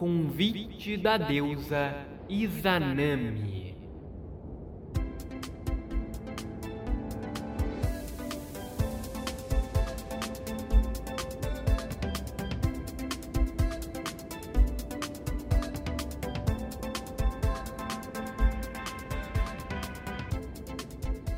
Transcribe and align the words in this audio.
Convite 0.00 0.96
da 0.96 1.18
deusa 1.18 1.92
Izanami. 2.26 3.76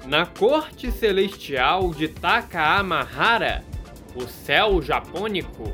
Na 0.06 0.24
corte 0.24 0.92
celestial 0.92 1.90
de 1.90 2.06
Takaamahara, 2.06 3.64
o 4.14 4.20
céu 4.28 4.80
japônico, 4.80 5.64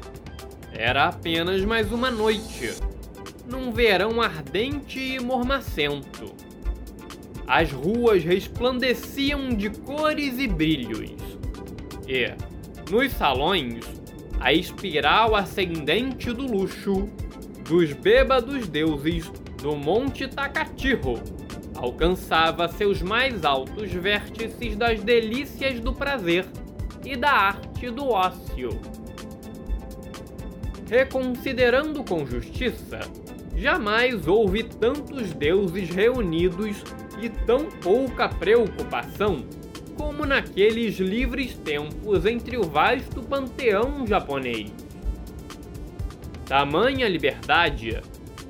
era 0.79 1.07
apenas 1.09 1.65
mais 1.65 1.91
uma 1.91 2.09
noite, 2.09 2.73
num 3.48 3.73
verão 3.73 4.23
ardente 4.23 5.01
e 5.01 5.19
mormacento. 5.19 6.33
As 7.48 7.73
ruas 7.73 8.23
resplandeciam 8.23 9.48
de 9.48 9.70
cores 9.70 10.39
e 10.39 10.47
brilhos, 10.47 11.11
e, 12.07 12.33
nos 12.93 13.12
salões, 13.12 13.85
a 14.39 14.53
espiral 14.53 15.35
ascendente 15.35 16.33
do 16.33 16.47
luxo 16.47 17.09
dos 17.69 17.92
bêbados 17.92 18.69
deuses 18.69 19.29
do 19.61 19.75
Monte 19.75 20.29
Takatiho 20.29 21.20
alcançava 21.75 22.69
seus 22.69 23.03
mais 23.03 23.45
altos 23.45 23.91
vértices 23.92 24.77
das 24.77 25.01
delícias 25.01 25.81
do 25.81 25.92
prazer 25.92 26.47
e 27.05 27.17
da 27.17 27.33
arte 27.33 27.91
do 27.91 28.11
ócio. 28.11 28.98
Reconsiderando 30.89 32.03
com 32.03 32.27
justiça, 32.27 33.00
jamais 33.55 34.27
houve 34.27 34.62
tantos 34.62 35.34
deuses 35.34 35.91
reunidos 35.91 36.83
e 37.20 37.28
tão 37.28 37.67
pouca 37.67 38.28
preocupação 38.28 39.45
como 39.98 40.25
naqueles 40.25 40.98
livres 40.98 41.55
tempos 41.55 42.25
entre 42.25 42.56
o 42.56 42.62
vasto 42.62 43.22
panteão 43.22 44.06
japonês. 44.06 44.72
Tamanha 46.47 47.06
liberdade, 47.06 48.00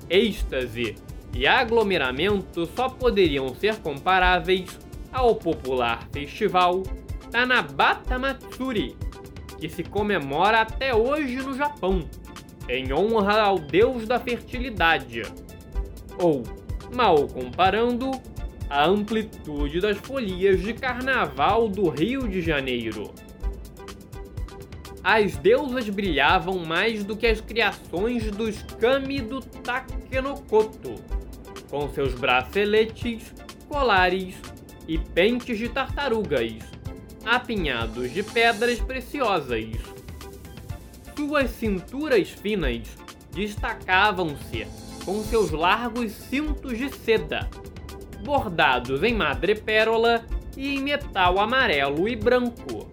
êxtase 0.08 0.94
e 1.34 1.44
aglomeramento 1.44 2.66
só 2.76 2.88
poderiam 2.88 3.52
ser 3.54 3.76
comparáveis 3.78 4.78
ao 5.12 5.34
popular 5.34 6.06
festival 6.12 6.84
Tanabata 7.32 8.18
Matsuri, 8.18 8.96
que 9.58 9.68
se 9.68 9.82
comemora 9.82 10.60
até 10.60 10.94
hoje 10.94 11.36
no 11.36 11.56
Japão, 11.56 12.08
em 12.68 12.92
honra 12.92 13.40
ao 13.40 13.58
deus 13.58 14.06
da 14.06 14.18
fertilidade. 14.18 15.22
Ou, 16.18 16.42
mal 16.94 17.26
comparando, 17.26 18.10
a 18.70 18.84
amplitude 18.84 19.80
das 19.80 19.96
folias 19.96 20.60
de 20.60 20.74
carnaval 20.74 21.68
do 21.68 21.88
Rio 21.88 22.28
de 22.28 22.42
Janeiro. 22.42 23.10
As 25.02 25.36
deusas 25.36 25.88
brilhavam 25.88 26.58
mais 26.66 27.02
do 27.02 27.16
que 27.16 27.26
as 27.26 27.40
criações 27.40 28.30
dos 28.30 28.62
Kami 28.78 29.20
do 29.20 29.40
Takenokoto, 29.40 30.96
com 31.70 31.88
seus 31.88 32.12
braceletes, 32.14 33.32
colares 33.68 34.34
e 34.86 34.98
pentes 34.98 35.56
de 35.56 35.68
tartarugas, 35.68 36.58
apinhados 37.28 38.10
de 38.10 38.22
pedras 38.22 38.80
preciosas. 38.80 39.66
Suas 41.14 41.50
cinturas 41.50 42.30
finas 42.30 42.88
destacavam-se 43.32 44.66
com 45.04 45.22
seus 45.22 45.50
largos 45.50 46.12
cintos 46.12 46.78
de 46.78 46.88
seda, 46.88 47.50
bordados 48.24 49.02
em 49.02 49.14
madrepérola 49.14 50.24
e 50.56 50.74
em 50.74 50.80
metal 50.80 51.38
amarelo 51.38 52.08
e 52.08 52.16
branco. 52.16 52.88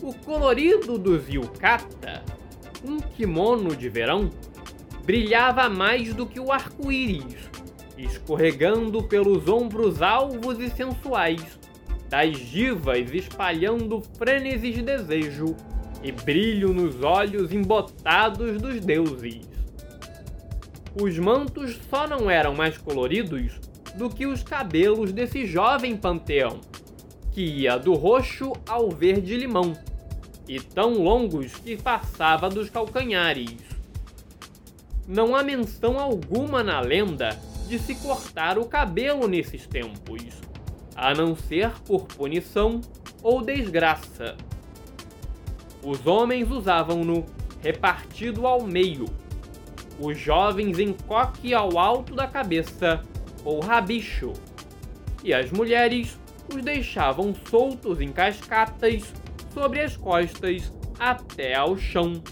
O 0.00 0.14
colorido 0.14 0.96
dos 0.96 1.28
yukata, 1.28 2.22
um 2.84 3.00
kimono 3.00 3.74
de 3.74 3.88
verão, 3.88 4.30
brilhava 5.04 5.68
mais 5.68 6.14
do 6.14 6.24
que 6.24 6.38
o 6.38 6.52
arco-íris, 6.52 7.50
escorregando 7.98 9.02
pelos 9.02 9.48
ombros 9.48 10.00
alvos 10.00 10.60
e 10.60 10.70
sensuais 10.70 11.59
das 12.10 12.36
divas 12.36 13.14
espalhando 13.14 14.02
frênesis 14.18 14.74
de 14.74 14.82
desejo 14.82 15.56
e 16.02 16.10
brilho 16.10 16.74
nos 16.74 17.00
olhos 17.02 17.52
embotados 17.52 18.60
dos 18.60 18.80
deuses. 18.80 19.48
Os 21.00 21.16
mantos 21.20 21.78
só 21.88 22.08
não 22.08 22.28
eram 22.28 22.52
mais 22.52 22.76
coloridos 22.76 23.60
do 23.94 24.10
que 24.10 24.26
os 24.26 24.42
cabelos 24.42 25.12
desse 25.12 25.46
jovem 25.46 25.96
panteão, 25.96 26.60
que 27.30 27.42
ia 27.42 27.78
do 27.78 27.94
roxo 27.94 28.52
ao 28.68 28.90
verde-limão, 28.90 29.72
e 30.48 30.58
tão 30.58 30.94
longos 30.94 31.54
que 31.54 31.76
passava 31.76 32.50
dos 32.50 32.68
calcanhares. 32.68 33.54
Não 35.06 35.36
há 35.36 35.44
menção 35.44 35.96
alguma 36.00 36.64
na 36.64 36.80
lenda 36.80 37.38
de 37.68 37.78
se 37.78 37.94
cortar 37.94 38.58
o 38.58 38.64
cabelo 38.64 39.28
nesses 39.28 39.64
tempos, 39.64 40.49
a 41.00 41.14
não 41.14 41.34
ser 41.34 41.70
por 41.86 42.02
punição 42.06 42.82
ou 43.22 43.40
desgraça. 43.40 44.36
Os 45.82 46.06
homens 46.06 46.50
usavam-no 46.50 47.24
repartido 47.62 48.46
ao 48.46 48.62
meio, 48.62 49.06
os 49.98 50.18
jovens 50.18 50.78
em 50.78 50.92
coque 50.92 51.54
ao 51.54 51.78
alto 51.78 52.14
da 52.14 52.26
cabeça 52.26 53.02
ou 53.42 53.60
rabicho, 53.60 54.34
e 55.24 55.32
as 55.32 55.50
mulheres 55.50 56.18
os 56.54 56.62
deixavam 56.62 57.34
soltos 57.48 57.98
em 57.98 58.12
cascatas 58.12 59.10
sobre 59.54 59.80
as 59.80 59.96
costas 59.96 60.70
até 60.98 61.54
ao 61.54 61.78
chão, 61.78 62.22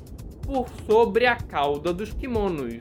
por 0.42 0.68
sobre 0.86 1.24
a 1.24 1.36
cauda 1.36 1.90
dos 1.90 2.12
kimonos. 2.12 2.80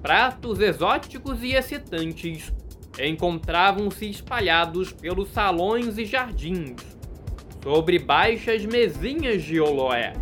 Pratos 0.00 0.58
exóticos 0.58 1.42
e 1.42 1.52
excitantes 1.52 2.50
encontravam-se 3.06 4.08
espalhados 4.08 4.92
pelos 4.92 5.30
salões 5.30 5.98
e 5.98 6.04
jardins, 6.04 6.76
sobre 7.62 7.98
baixas 7.98 8.64
mesinhas 8.64 9.42
de 9.42 9.60
oloé. 9.60 10.14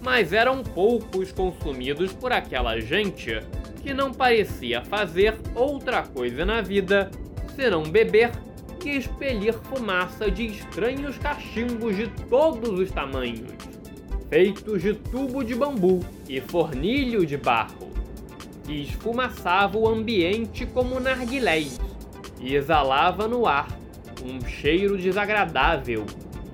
Mas 0.00 0.32
eram 0.32 0.62
poucos 0.62 1.32
consumidos 1.32 2.12
por 2.12 2.32
aquela 2.32 2.78
gente 2.80 3.40
que 3.82 3.92
não 3.92 4.12
parecia 4.12 4.84
fazer 4.84 5.36
outra 5.54 6.02
coisa 6.02 6.44
na 6.44 6.60
vida 6.60 7.10
senão 7.54 7.82
beber 7.82 8.30
e 8.88 8.96
expelir 8.96 9.52
fumaça 9.52 10.30
de 10.30 10.46
estranhos 10.46 11.18
cachimbos 11.18 11.94
de 11.94 12.08
todos 12.28 12.78
os 12.80 12.90
tamanhos, 12.90 13.52
feitos 14.30 14.80
de 14.80 14.94
tubo 14.94 15.44
de 15.44 15.54
bambu 15.54 16.00
e 16.26 16.40
fornilho 16.40 17.26
de 17.26 17.36
barro, 17.36 17.87
que 18.68 18.82
esfumaçava 18.82 19.78
o 19.78 19.88
ambiente 19.88 20.66
como 20.66 21.00
narguilés 21.00 21.80
e 22.38 22.54
exalava 22.54 23.26
no 23.26 23.46
ar 23.46 23.66
um 24.22 24.46
cheiro 24.46 24.98
desagradável 24.98 26.04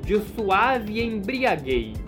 de 0.00 0.20
suave 0.20 1.02
embriaguez. 1.02 1.98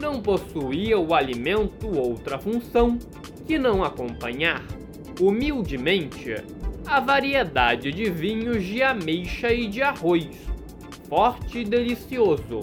Não 0.00 0.22
possuía 0.22 0.98
o 0.98 1.12
alimento 1.12 1.94
outra 1.94 2.38
função 2.38 2.98
que 3.46 3.58
não 3.58 3.84
acompanhar, 3.84 4.64
humildemente, 5.20 6.36
a 6.86 7.00
variedade 7.00 7.92
de 7.92 8.08
vinhos 8.08 8.64
de 8.64 8.82
ameixa 8.82 9.52
e 9.52 9.68
de 9.68 9.82
arroz, 9.82 10.30
forte 11.06 11.58
e 11.58 11.64
delicioso. 11.64 12.60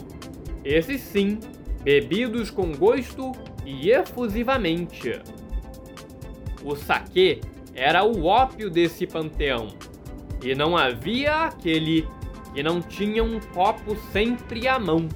Esses 0.65 1.01
sim, 1.01 1.37
bebidos 1.83 2.49
com 2.49 2.71
gosto 2.71 3.33
e 3.63 3.91
efusivamente. 3.91 5.21
O 6.63 6.75
saquê 6.75 7.41
era 7.75 8.03
o 8.03 8.25
ópio 8.25 8.69
desse 8.69 9.05
panteão, 9.05 9.67
e 10.43 10.53
não 10.55 10.77
havia 10.77 11.45
aquele 11.45 12.07
que 12.53 12.61
não 12.61 12.81
tinha 12.81 13.23
um 13.23 13.39
copo 13.39 13.95
sempre 14.11 14.67
à 14.67 14.77
mão. 14.77 15.09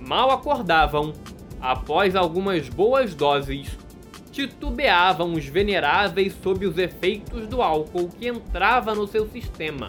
Mal 0.00 0.30
acordavam, 0.30 1.12
após 1.60 2.14
algumas 2.14 2.68
boas 2.68 3.14
doses, 3.14 3.76
titubeavam 4.30 5.32
os 5.34 5.44
veneráveis 5.44 6.34
sob 6.42 6.66
os 6.66 6.78
efeitos 6.78 7.46
do 7.48 7.60
álcool 7.60 8.08
que 8.08 8.28
entrava 8.28 8.94
no 8.94 9.06
seu 9.06 9.28
sistema, 9.28 9.88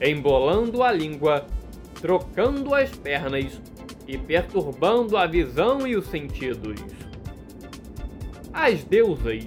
embolando 0.00 0.82
a 0.82 0.92
língua, 0.92 1.46
trocando 2.00 2.74
as 2.74 2.90
pernas 2.90 3.60
e 4.06 4.16
perturbando 4.16 5.16
a 5.16 5.26
visão 5.26 5.86
e 5.86 5.96
os 5.96 6.06
sentidos. 6.06 6.80
As 8.60 8.82
deusas, 8.82 9.46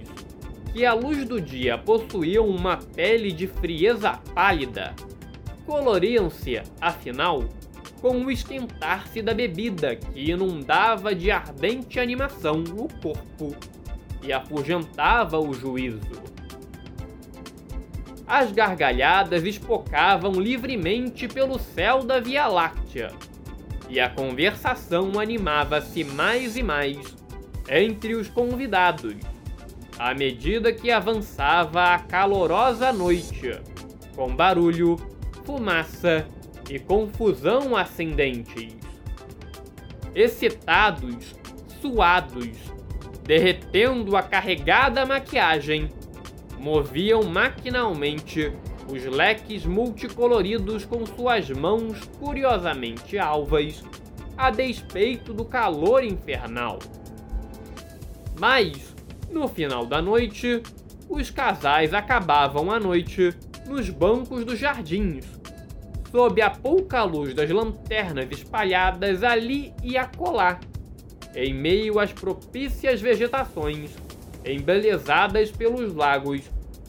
que 0.71 0.85
à 0.85 0.93
luz 0.93 1.25
do 1.25 1.39
dia 1.41 1.77
possuíam 1.77 2.47
uma 2.47 2.77
pele 2.77 3.29
de 3.33 3.45
frieza 3.45 4.13
pálida, 4.33 4.95
coloriam-se, 5.65 6.61
afinal, 6.79 7.43
com 8.01 8.23
o 8.23 8.31
esquentar-se 8.31 9.21
da 9.21 9.33
bebida 9.33 9.97
que 9.97 10.31
inundava 10.31 11.13
de 11.13 11.29
ardente 11.29 11.99
animação 11.99 12.63
o 12.77 12.87
corpo 13.01 13.53
e 14.23 14.31
afugentava 14.31 15.37
o 15.37 15.53
juízo. 15.53 16.23
As 18.25 18.49
gargalhadas 18.53 19.43
espocavam 19.43 20.31
livremente 20.31 21.27
pelo 21.27 21.59
céu 21.59 22.01
da 22.01 22.21
Via 22.21 22.47
Láctea, 22.47 23.11
e 23.89 23.99
a 23.99 24.09
conversação 24.09 25.19
animava-se 25.19 26.01
mais 26.05 26.55
e 26.55 26.63
mais 26.63 27.20
entre 27.71 28.15
os 28.15 28.27
convidados, 28.27 29.15
à 29.97 30.13
medida 30.13 30.73
que 30.73 30.91
avançava 30.91 31.93
a 31.93 31.99
calorosa 31.99 32.91
noite, 32.91 33.57
com 34.13 34.35
barulho, 34.35 34.97
fumaça 35.45 36.27
e 36.69 36.77
confusão 36.77 37.77
ascendentes. 37.77 38.75
Excitados, 40.13 41.33
suados, 41.79 42.49
derretendo 43.23 44.17
a 44.17 44.21
carregada 44.21 45.05
maquiagem, 45.05 45.89
moviam 46.59 47.23
maquinalmente 47.23 48.51
os 48.91 49.05
leques 49.05 49.65
multicoloridos 49.65 50.83
com 50.83 51.05
suas 51.05 51.49
mãos 51.49 52.01
curiosamente 52.19 53.17
alvas, 53.17 53.81
a 54.35 54.51
despeito 54.51 55.33
do 55.33 55.45
calor 55.45 56.03
infernal. 56.03 56.79
Mas, 58.41 58.95
no 59.29 59.47
final 59.47 59.85
da 59.85 60.01
noite, 60.01 60.63
os 61.07 61.29
casais 61.29 61.93
acabavam 61.93 62.71
a 62.71 62.79
noite 62.79 63.29
nos 63.67 63.87
bancos 63.87 64.43
dos 64.43 64.57
jardins, 64.57 65.27
sob 66.09 66.41
a 66.41 66.49
pouca 66.49 67.03
luz 67.03 67.35
das 67.35 67.51
lanternas 67.51 68.27
espalhadas 68.31 69.23
ali 69.23 69.71
e 69.83 69.95
acolá, 69.95 70.59
em 71.35 71.53
meio 71.53 71.99
às 71.99 72.11
propícias 72.11 72.99
vegetações, 72.99 73.91
embelezadas 74.43 75.51
pelos 75.51 75.93
lagos, 75.93 76.41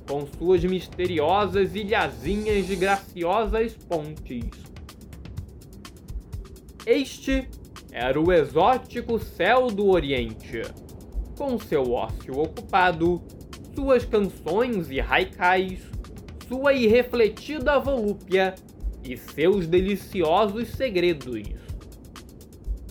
com 0.08 0.26
suas 0.38 0.64
misteriosas 0.64 1.75
ilhazinhas 1.75 2.66
de 2.66 2.76
graciosas 2.76 3.75
pontes. 3.75 4.48
Este 6.87 7.46
era 7.93 8.19
o 8.19 8.32
exótico 8.32 9.19
céu 9.19 9.66
do 9.66 9.90
Oriente, 9.90 10.62
com 11.37 11.58
seu 11.58 11.93
ócio 11.93 12.38
ocupado, 12.38 13.23
suas 13.75 14.05
canções 14.05 14.90
e 14.90 15.00
haikais, 15.00 15.81
sua 16.49 16.73
irrefletida 16.73 17.79
volúpia 17.79 18.55
e 19.05 19.17
seus 19.17 19.67
deliciosos 19.67 20.69
segredos. 20.69 21.43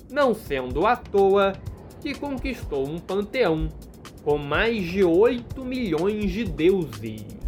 Não 0.10 0.34
sendo 0.34 0.86
à 0.86 0.96
toa 0.96 1.54
que 2.02 2.14
conquistou 2.14 2.88
um 2.88 2.98
panteão 2.98 3.70
com 4.24 4.38
mais 4.38 4.84
de 4.84 5.04
8 5.04 5.64
milhões 5.64 6.32
de 6.32 6.44
deuses. 6.44 7.41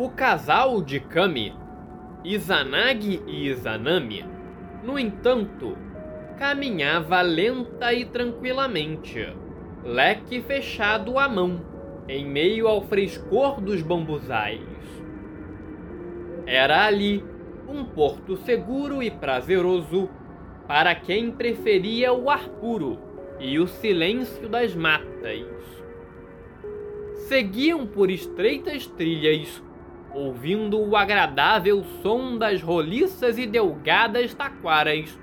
O 0.00 0.10
casal 0.10 0.80
de 0.80 1.00
Kami, 1.00 1.52
Izanagi 2.24 3.20
e 3.26 3.48
Izanami, 3.48 4.24
no 4.84 4.96
entanto, 4.96 5.76
caminhava 6.38 7.20
lenta 7.20 7.92
e 7.92 8.04
tranquilamente, 8.04 9.26
leque 9.82 10.40
fechado 10.40 11.18
à 11.18 11.28
mão, 11.28 11.60
em 12.08 12.24
meio 12.24 12.68
ao 12.68 12.82
frescor 12.82 13.60
dos 13.60 13.82
bambuzais. 13.82 14.62
Era 16.46 16.86
ali 16.86 17.24
um 17.68 17.84
porto 17.84 18.36
seguro 18.36 19.02
e 19.02 19.10
prazeroso 19.10 20.08
para 20.68 20.94
quem 20.94 21.32
preferia 21.32 22.12
o 22.12 22.30
ar 22.30 22.48
puro 22.48 23.00
e 23.40 23.58
o 23.58 23.66
silêncio 23.66 24.48
das 24.48 24.76
matas. 24.76 25.44
Seguiam 27.26 27.84
por 27.84 28.08
estreitas 28.12 28.86
trilhas 28.86 29.60
ouvindo 30.18 30.80
o 30.80 30.96
agradável 30.96 31.84
som 32.02 32.36
das 32.36 32.60
roliças 32.60 33.38
e 33.38 33.46
delgadas 33.46 34.34
taquaras, 34.34 35.18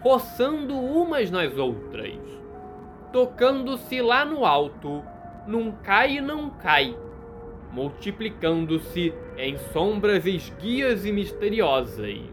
roçando 0.00 0.74
umas 0.74 1.30
nas 1.30 1.56
outras, 1.58 2.18
tocando-se 3.12 4.00
lá 4.00 4.24
no 4.24 4.46
alto, 4.46 5.02
num 5.46 5.70
cai 5.72 6.16
e 6.16 6.20
não 6.22 6.48
cai, 6.48 6.96
multiplicando-se 7.70 9.12
em 9.36 9.58
sombras 9.58 10.24
esguias 10.24 11.04
e 11.04 11.12
misteriosas. 11.12 12.30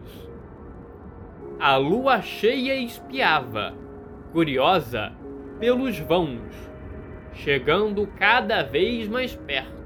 A 1.60 1.76
lua 1.76 2.22
cheia 2.22 2.74
espiava, 2.74 3.74
curiosa, 4.32 5.12
pelos 5.58 5.98
vãos, 5.98 6.54
chegando 7.34 8.06
cada 8.16 8.62
vez 8.62 9.08
mais 9.08 9.34
perto 9.34 9.77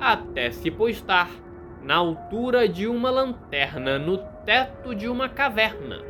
até 0.00 0.50
se 0.50 0.70
postar 0.70 1.28
na 1.82 1.96
altura 1.96 2.68
de 2.68 2.86
uma 2.86 3.10
lanterna 3.10 3.98
no 3.98 4.18
teto 4.44 4.94
de 4.94 5.08
uma 5.08 5.28
caverna. 5.28 6.00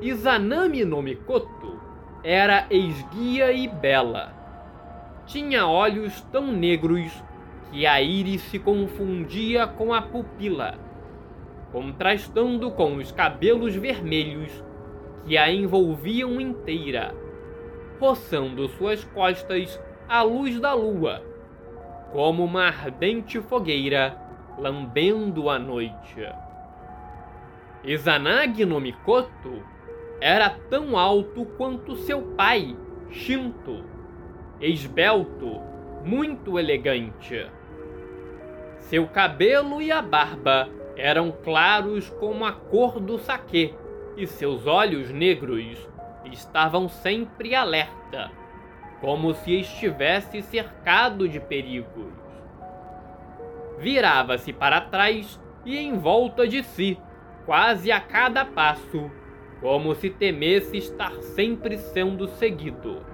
Izanami 0.00 0.84
no 0.84 1.02
Mikoto 1.02 1.80
era 2.24 2.66
esguia 2.70 3.52
e 3.52 3.68
bela. 3.68 4.32
Tinha 5.26 5.66
olhos 5.66 6.20
tão 6.32 6.50
negros 6.50 7.12
que 7.70 7.86
a 7.86 8.00
íris 8.00 8.42
se 8.42 8.58
confundia 8.58 9.66
com 9.66 9.94
a 9.94 10.02
pupila, 10.02 10.78
contrastando 11.70 12.70
com 12.70 12.96
os 12.96 13.12
cabelos 13.12 13.76
vermelhos 13.76 14.64
que 15.24 15.36
a 15.36 15.52
envolviam 15.52 16.40
inteira, 16.40 17.14
roçando 18.00 18.66
suas 18.68 19.04
costas 19.04 19.80
à 20.08 20.22
luz 20.22 20.58
da 20.58 20.72
lua 20.72 21.29
como 22.12 22.44
uma 22.44 22.66
ardente 22.66 23.40
fogueira 23.40 24.16
lambendo 24.58 25.48
a 25.48 25.58
noite. 25.58 26.26
Izanagi 27.84 28.64
no 28.64 28.80
Mikoto 28.80 29.62
era 30.20 30.50
tão 30.50 30.98
alto 30.98 31.46
quanto 31.56 31.96
seu 31.96 32.22
pai, 32.36 32.76
Shinto, 33.10 33.84
esbelto, 34.60 35.60
muito 36.04 36.58
elegante. 36.58 37.46
Seu 38.78 39.06
cabelo 39.06 39.80
e 39.80 39.90
a 39.90 40.02
barba 40.02 40.68
eram 40.96 41.32
claros 41.32 42.10
como 42.10 42.44
a 42.44 42.52
cor 42.52 43.00
do 43.00 43.18
saquê, 43.18 43.74
e 44.16 44.26
seus 44.26 44.66
olhos 44.66 45.10
negros 45.10 45.88
estavam 46.24 46.88
sempre 46.88 47.54
alerta 47.54 48.39
como 49.00 49.32
se 49.34 49.60
estivesse 49.60 50.42
cercado 50.42 51.28
de 51.28 51.40
perigos. 51.40 52.12
Virava-se 53.78 54.52
para 54.52 54.80
trás 54.80 55.40
e 55.64 55.78
em 55.78 55.98
volta 55.98 56.46
de 56.46 56.62
si, 56.62 56.98
quase 57.46 57.90
a 57.90 58.00
cada 58.00 58.44
passo, 58.44 59.10
como 59.60 59.94
se 59.94 60.10
temesse 60.10 60.76
estar 60.76 61.12
sempre 61.22 61.78
sendo 61.78 62.28
seguido. 62.28 63.04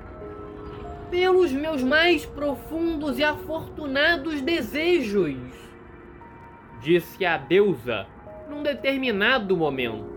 Pelos 1.11 1.53
meus 1.53 1.83
mais 1.83 2.27
profundos 2.27 3.19
e 3.19 3.25
afortunados 3.25 4.41
desejos, 4.43 5.37
disse 6.81 7.25
a 7.25 7.37
deusa 7.37 8.07
num 8.49 8.63
determinado 8.63 9.57
momento. 9.57 10.16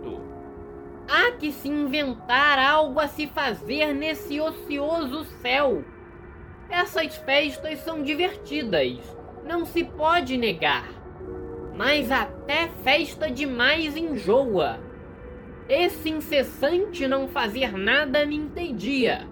Há 1.11 1.31
que 1.31 1.51
se 1.51 1.67
inventar 1.67 2.59
algo 2.59 2.99
a 2.99 3.07
se 3.07 3.25
fazer 3.25 3.95
nesse 3.95 4.39
ocioso 4.39 5.25
céu. 5.41 5.83
Essas 6.69 7.15
festas 7.15 7.79
são 7.79 8.03
divertidas, 8.03 8.99
não 9.43 9.65
se 9.65 9.83
pode 9.83 10.37
negar. 10.37 10.87
Mas 11.75 12.11
até 12.11 12.67
festa 12.83 13.27
demais 13.27 13.97
enjoa. 13.97 14.79
Esse 15.67 16.11
incessante 16.11 17.07
não 17.07 17.27
fazer 17.27 17.75
nada 17.75 18.23
me 18.23 18.35
entendia. 18.35 19.27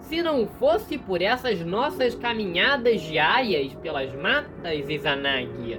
Se 0.00 0.22
não 0.22 0.46
fosse 0.46 0.96
por 0.96 1.20
essas 1.20 1.60
nossas 1.60 2.14
caminhadas 2.14 3.02
diárias 3.02 3.74
pelas 3.74 4.14
matas, 4.14 4.88
Izanagi, 4.88 5.78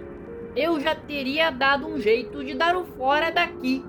eu 0.55 0.79
já 0.79 0.93
teria 0.93 1.49
dado 1.49 1.87
um 1.87 1.99
jeito 1.99 2.43
de 2.43 2.53
dar 2.53 2.75
o 2.75 2.85
fora 2.85 3.31
daqui 3.31 3.83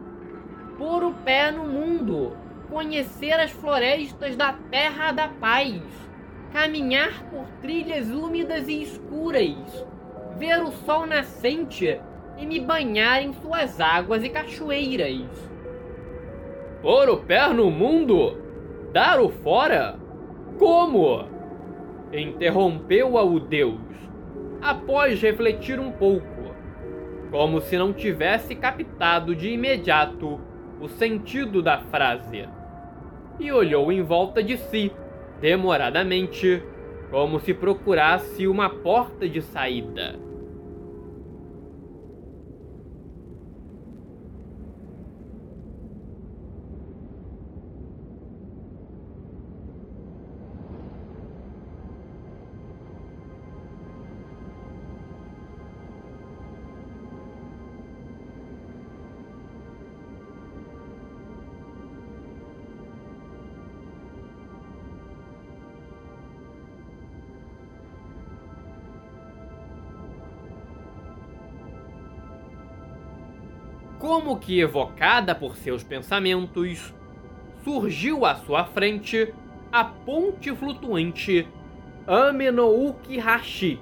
pôr 0.79 1.05
o 1.05 1.13
pé 1.13 1.51
no 1.51 1.65
mundo, 1.65 2.37
conhecer 2.71 3.33
as 3.33 3.51
florestas 3.51 4.37
da 4.37 4.55
Terra 4.71 5.13
da 5.13 5.29
Paz, 5.29 5.81
caminhar 6.53 7.25
por 7.31 7.45
trilhas 7.61 8.11
úmidas 8.11 8.69
e 8.69 8.83
escuras, 8.83 9.87
ver 10.39 10.63
o 10.63 10.73
sol 10.73 11.07
nascente 11.07 12.01
e 12.39 12.47
me 12.47 12.59
banhar 12.61 13.23
em 13.23 13.33
suas 13.35 13.81
águas 13.81 14.25
e 14.25 14.29
cachoeiras. 14.29 15.27
Pôr 16.81 17.09
o 17.09 17.19
pé 17.19 17.49
no 17.49 17.71
mundo? 17.71 18.37
Dar 18.93 19.21
o 19.21 19.29
fora? 19.29 19.97
Como? 20.59 21.25
Interrompeu-a 22.13 23.23
o 23.23 23.39
Deus, 23.39 23.81
após 24.61 25.21
refletir 25.23 25.79
um 25.79 25.93
pouco, 25.93 26.55
como 27.31 27.61
se 27.61 27.79
não 27.79 27.93
tivesse 27.93 28.55
captado 28.55 29.35
de 29.35 29.51
imediato 29.51 30.41
o 30.83 30.89
sentido 30.89 31.63
da 31.63 31.79
frase 31.79 32.49
e 33.39 33.53
olhou 33.53 33.93
em 33.93 34.03
volta 34.03 34.43
de 34.43 34.59
si, 34.59 34.91
demoradamente, 35.41 36.61
como 37.09 37.39
se 37.39 37.55
procurasse 37.55 38.49
uma 38.49 38.69
porta 38.69 39.29
de 39.29 39.41
saída. 39.41 40.19
Como 74.13 74.39
que 74.39 74.61
evocada 74.61 75.35
por 75.35 75.57
seus 75.57 75.83
pensamentos, 75.83 76.93
surgiu 77.65 78.27
à 78.27 78.35
sua 78.35 78.63
frente 78.63 79.33
a 79.73 79.85
ponte 79.85 80.55
flutuante 80.55 81.49
Amenouki 82.07 83.17
Hashi, 83.19 83.81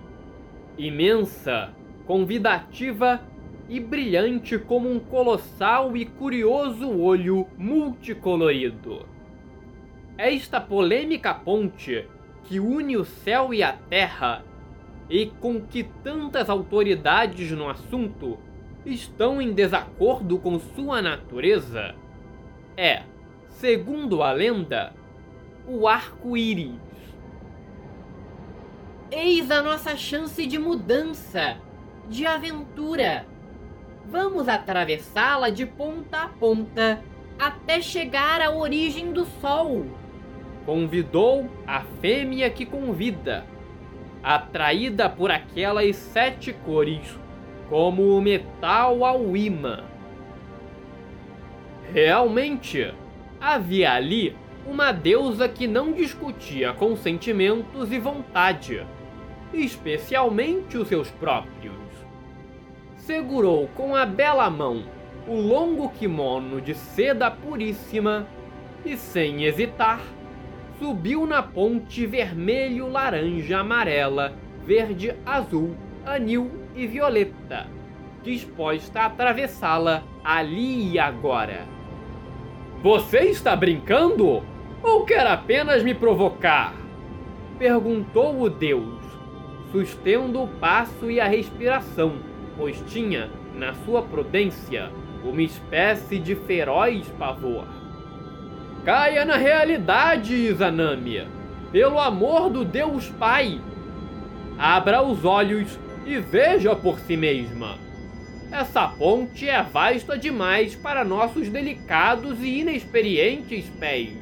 imensa, 0.78 1.74
convidativa 2.06 3.20
e 3.68 3.80
brilhante 3.80 4.56
como 4.56 4.88
um 4.88 5.00
colossal 5.00 5.96
e 5.96 6.04
curioso 6.04 6.88
olho 6.88 7.48
multicolorido. 7.58 9.04
Esta 10.16 10.60
polêmica 10.60 11.34
ponte 11.34 12.06
que 12.44 12.60
une 12.60 12.96
o 12.96 13.04
céu 13.04 13.52
e 13.52 13.64
a 13.64 13.72
terra 13.72 14.44
e 15.08 15.26
com 15.40 15.60
que 15.60 15.82
tantas 15.82 16.48
autoridades 16.48 17.50
no 17.50 17.68
assunto 17.68 18.38
estão 18.84 19.40
em 19.40 19.52
desacordo 19.52 20.38
com 20.38 20.58
sua 20.58 21.02
natureza 21.02 21.94
é, 22.82 23.02
segundo 23.50 24.22
a 24.22 24.32
lenda, 24.32 24.94
o 25.68 25.86
arco-íris. 25.86 26.80
Eis 29.10 29.50
a 29.50 29.60
nossa 29.60 29.94
chance 29.98 30.46
de 30.46 30.58
mudança, 30.58 31.58
de 32.08 32.24
aventura. 32.24 33.26
Vamos 34.08 34.48
atravessá-la 34.48 35.50
de 35.50 35.66
ponta 35.66 36.22
a 36.22 36.28
ponta 36.28 37.02
até 37.38 37.82
chegar 37.82 38.40
à 38.40 38.50
origem 38.50 39.12
do 39.12 39.26
sol. 39.42 39.84
Convidou 40.64 41.50
a 41.66 41.82
fêmea 42.00 42.48
que 42.48 42.64
convida, 42.64 43.44
atraída 44.22 45.06
por 45.10 45.30
aquelas 45.30 45.96
sete 45.96 46.54
cores 46.64 47.18
como 47.70 48.16
o 48.16 48.20
metal 48.20 49.04
ao 49.04 49.36
imã. 49.36 49.84
Realmente, 51.92 52.92
havia 53.40 53.92
ali 53.92 54.36
uma 54.66 54.92
deusa 54.92 55.48
que 55.48 55.66
não 55.66 55.92
discutia 55.92 56.72
com 56.72 56.96
sentimentos 56.96 57.92
e 57.92 57.98
vontade, 57.98 58.84
especialmente 59.54 60.76
os 60.76 60.88
seus 60.88 61.10
próprios. 61.12 61.74
Segurou 62.96 63.68
com 63.68 63.94
a 63.94 64.04
bela 64.04 64.50
mão 64.50 64.84
o 65.26 65.34
longo 65.34 65.88
kimono 65.90 66.60
de 66.60 66.74
seda 66.74 67.30
puríssima 67.30 68.26
e, 68.84 68.96
sem 68.96 69.44
hesitar, 69.44 70.00
subiu 70.78 71.24
na 71.26 71.42
ponte 71.42 72.04
vermelho, 72.04 72.88
laranja, 72.88 73.60
amarela, 73.60 74.34
verde, 74.64 75.14
azul, 75.24 75.76
anil 76.04 76.59
e 76.74 76.86
Violeta, 76.86 77.66
disposta 78.22 79.00
a 79.00 79.06
atravessá-la 79.06 80.02
ali 80.24 80.92
e 80.92 80.98
agora. 80.98 81.66
Você 82.82 83.20
está 83.24 83.54
brincando? 83.54 84.42
Ou 84.82 85.04
quer 85.04 85.26
apenas 85.26 85.82
me 85.82 85.94
provocar? 85.94 86.74
Perguntou 87.58 88.40
o 88.40 88.48
Deus, 88.48 88.98
sustendo 89.70 90.42
o 90.42 90.48
passo 90.48 91.10
e 91.10 91.20
a 91.20 91.26
respiração, 91.26 92.14
pois 92.56 92.82
tinha, 92.88 93.30
na 93.54 93.74
sua 93.74 94.02
prudência, 94.02 94.90
uma 95.22 95.42
espécie 95.42 96.18
de 96.18 96.34
feroz 96.34 97.06
pavor. 97.18 97.66
Caia 98.84 99.26
na 99.26 99.36
realidade, 99.36 100.34
Izanami! 100.34 101.26
Pelo 101.70 102.00
amor 102.00 102.48
do 102.48 102.64
Deus 102.64 103.10
Pai! 103.10 103.60
Abra 104.58 105.02
os 105.02 105.24
olhos 105.24 105.78
e 106.06 106.18
veja 106.18 106.74
por 106.74 106.98
si 107.00 107.16
mesma. 107.16 107.78
Essa 108.50 108.88
ponte 108.88 109.48
é 109.48 109.62
vasta 109.62 110.18
demais 110.18 110.74
para 110.74 111.04
nossos 111.04 111.48
delicados 111.48 112.40
e 112.40 112.60
inexperientes 112.60 113.66
pés. 113.78 114.16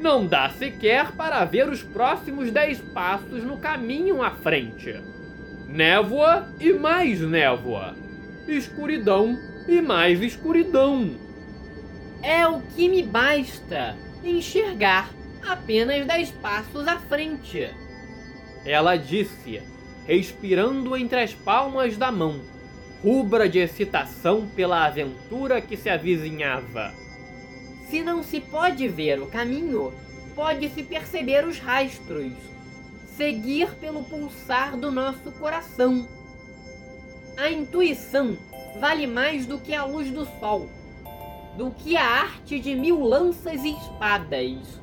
Não 0.00 0.26
dá 0.26 0.50
sequer 0.50 1.12
para 1.12 1.44
ver 1.44 1.68
os 1.68 1.82
próximos 1.82 2.50
dez 2.50 2.80
passos 2.80 3.44
no 3.44 3.56
caminho 3.58 4.22
à 4.22 4.32
frente. 4.32 5.00
Névoa 5.68 6.48
e 6.60 6.72
mais 6.72 7.20
névoa. 7.20 7.94
Escuridão 8.48 9.38
e 9.68 9.80
mais 9.80 10.20
escuridão. 10.20 11.10
É 12.22 12.46
o 12.46 12.60
que 12.60 12.88
me 12.88 13.02
basta 13.02 13.96
enxergar 14.24 15.10
apenas 15.46 16.04
dez 16.04 16.30
passos 16.30 16.86
à 16.88 16.98
frente. 16.98 17.70
Ela 18.64 18.96
disse 18.96 19.62
respirando 20.06 20.96
entre 20.96 21.20
as 21.20 21.34
palmas 21.34 21.96
da 21.96 22.12
mão, 22.12 22.40
rubra 23.02 23.48
de 23.48 23.58
excitação 23.58 24.48
pela 24.54 24.84
aventura 24.86 25.60
que 25.60 25.76
se 25.76 25.90
avizinhava. 25.90 26.94
Se 27.90 28.02
não 28.02 28.22
se 28.22 28.40
pode 28.40 28.86
ver 28.88 29.20
o 29.20 29.26
caminho, 29.26 29.92
pode-se 30.34 30.82
perceber 30.82 31.46
os 31.46 31.58
rastros, 31.58 32.32
seguir 33.16 33.74
pelo 33.76 34.04
pulsar 34.04 34.76
do 34.76 34.90
nosso 34.90 35.32
coração. 35.32 36.06
A 37.36 37.50
intuição 37.50 38.36
vale 38.80 39.06
mais 39.06 39.44
do 39.44 39.58
que 39.58 39.74
a 39.74 39.84
luz 39.84 40.10
do 40.10 40.24
sol, 40.38 40.68
do 41.56 41.70
que 41.70 41.96
a 41.96 42.04
arte 42.04 42.60
de 42.60 42.74
mil 42.74 43.00
lanças 43.00 43.64
e 43.64 43.70
espadas. 43.70 44.80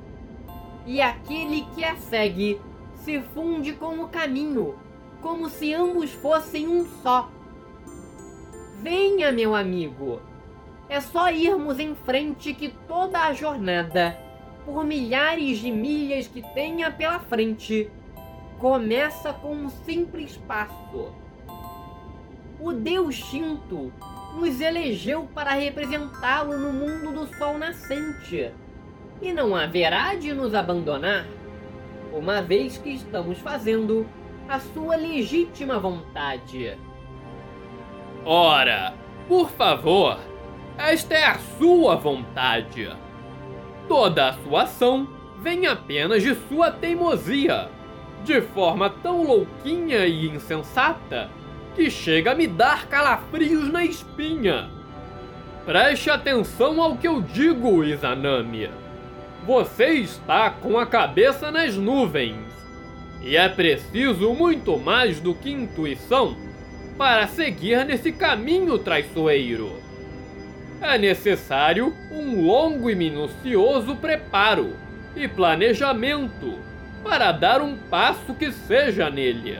E 0.85 1.01
aquele 1.01 1.65
que 1.73 1.83
a 1.83 1.95
segue 1.95 2.59
se 3.05 3.21
funde 3.33 3.73
com 3.73 3.99
o 3.99 4.09
caminho 4.09 4.75
como 5.23 5.49
se 5.49 5.73
ambos 5.73 6.11
fossem 6.11 6.67
um 6.67 6.85
só. 7.01 7.31
Venha, 8.81 9.31
meu 9.31 9.55
amigo. 9.55 10.19
É 10.89 10.99
só 10.99 11.31
irmos 11.31 11.79
em 11.79 11.95
frente 11.95 12.53
que 12.53 12.67
toda 12.87 13.21
a 13.21 13.33
jornada, 13.33 14.19
por 14.65 14.83
milhares 14.83 15.59
de 15.59 15.71
milhas 15.71 16.27
que 16.27 16.41
tenha 16.53 16.91
pela 16.91 17.19
frente, 17.19 17.89
começa 18.59 19.31
com 19.31 19.55
um 19.55 19.69
simples 19.69 20.35
passo. 20.45 21.13
O 22.59 22.73
Deus 22.73 23.15
Shinto 23.15 23.93
nos 24.35 24.59
elegeu 24.59 25.27
para 25.33 25.53
representá-lo 25.53 26.57
no 26.57 26.73
mundo 26.73 27.13
do 27.13 27.37
sol 27.37 27.57
nascente 27.57 28.51
e 29.21 29.31
não 29.31 29.55
haverá 29.55 30.15
de 30.15 30.33
nos 30.33 30.53
abandonar, 30.53 31.25
uma 32.11 32.41
vez 32.41 32.77
que 32.77 32.89
estamos 32.89 33.37
fazendo 33.39 34.05
a 34.53 34.59
sua 34.59 34.95
legítima 34.95 35.79
vontade. 35.79 36.77
Ora, 38.23 38.93
por 39.27 39.49
favor, 39.49 40.19
esta 40.77 41.15
é 41.15 41.25
a 41.25 41.39
sua 41.57 41.95
vontade. 41.95 42.87
Toda 43.87 44.29
a 44.29 44.33
sua 44.33 44.61
ação 44.61 45.07
vem 45.41 45.65
apenas 45.65 46.21
de 46.21 46.35
sua 46.35 46.69
teimosia, 46.69 47.67
de 48.23 48.41
forma 48.41 48.91
tão 48.91 49.23
louquinha 49.23 50.05
e 50.05 50.27
insensata 50.29 51.31
que 51.73 51.89
chega 51.89 52.33
a 52.33 52.35
me 52.35 52.45
dar 52.45 52.85
calafrios 52.85 53.73
na 53.73 53.83
espinha. 53.83 54.69
Preste 55.65 56.11
atenção 56.11 56.79
ao 56.79 56.95
que 56.95 57.07
eu 57.07 57.21
digo, 57.21 57.83
Izanami. 57.83 58.69
Você 59.47 59.93
está 59.93 60.51
com 60.51 60.77
a 60.77 60.85
cabeça 60.85 61.49
nas 61.49 61.75
nuvens. 61.75 62.42
E 63.23 63.37
é 63.37 63.47
preciso 63.47 64.33
muito 64.33 64.77
mais 64.77 65.21
do 65.21 65.33
que 65.33 65.49
intuição 65.49 66.35
para 66.97 67.25
seguir 67.25 67.85
nesse 67.85 68.11
caminho 68.11 68.77
traiçoeiro. 68.77 69.81
É 70.81 70.97
necessário 70.97 71.93
um 72.11 72.45
longo 72.45 72.89
e 72.89 72.95
minucioso 72.95 73.95
preparo 73.95 74.75
e 75.15 75.27
planejamento 75.27 76.59
para 77.01 77.31
dar 77.31 77.61
um 77.61 77.77
passo 77.77 78.33
que 78.33 78.51
seja 78.51 79.09
nele. 79.09 79.57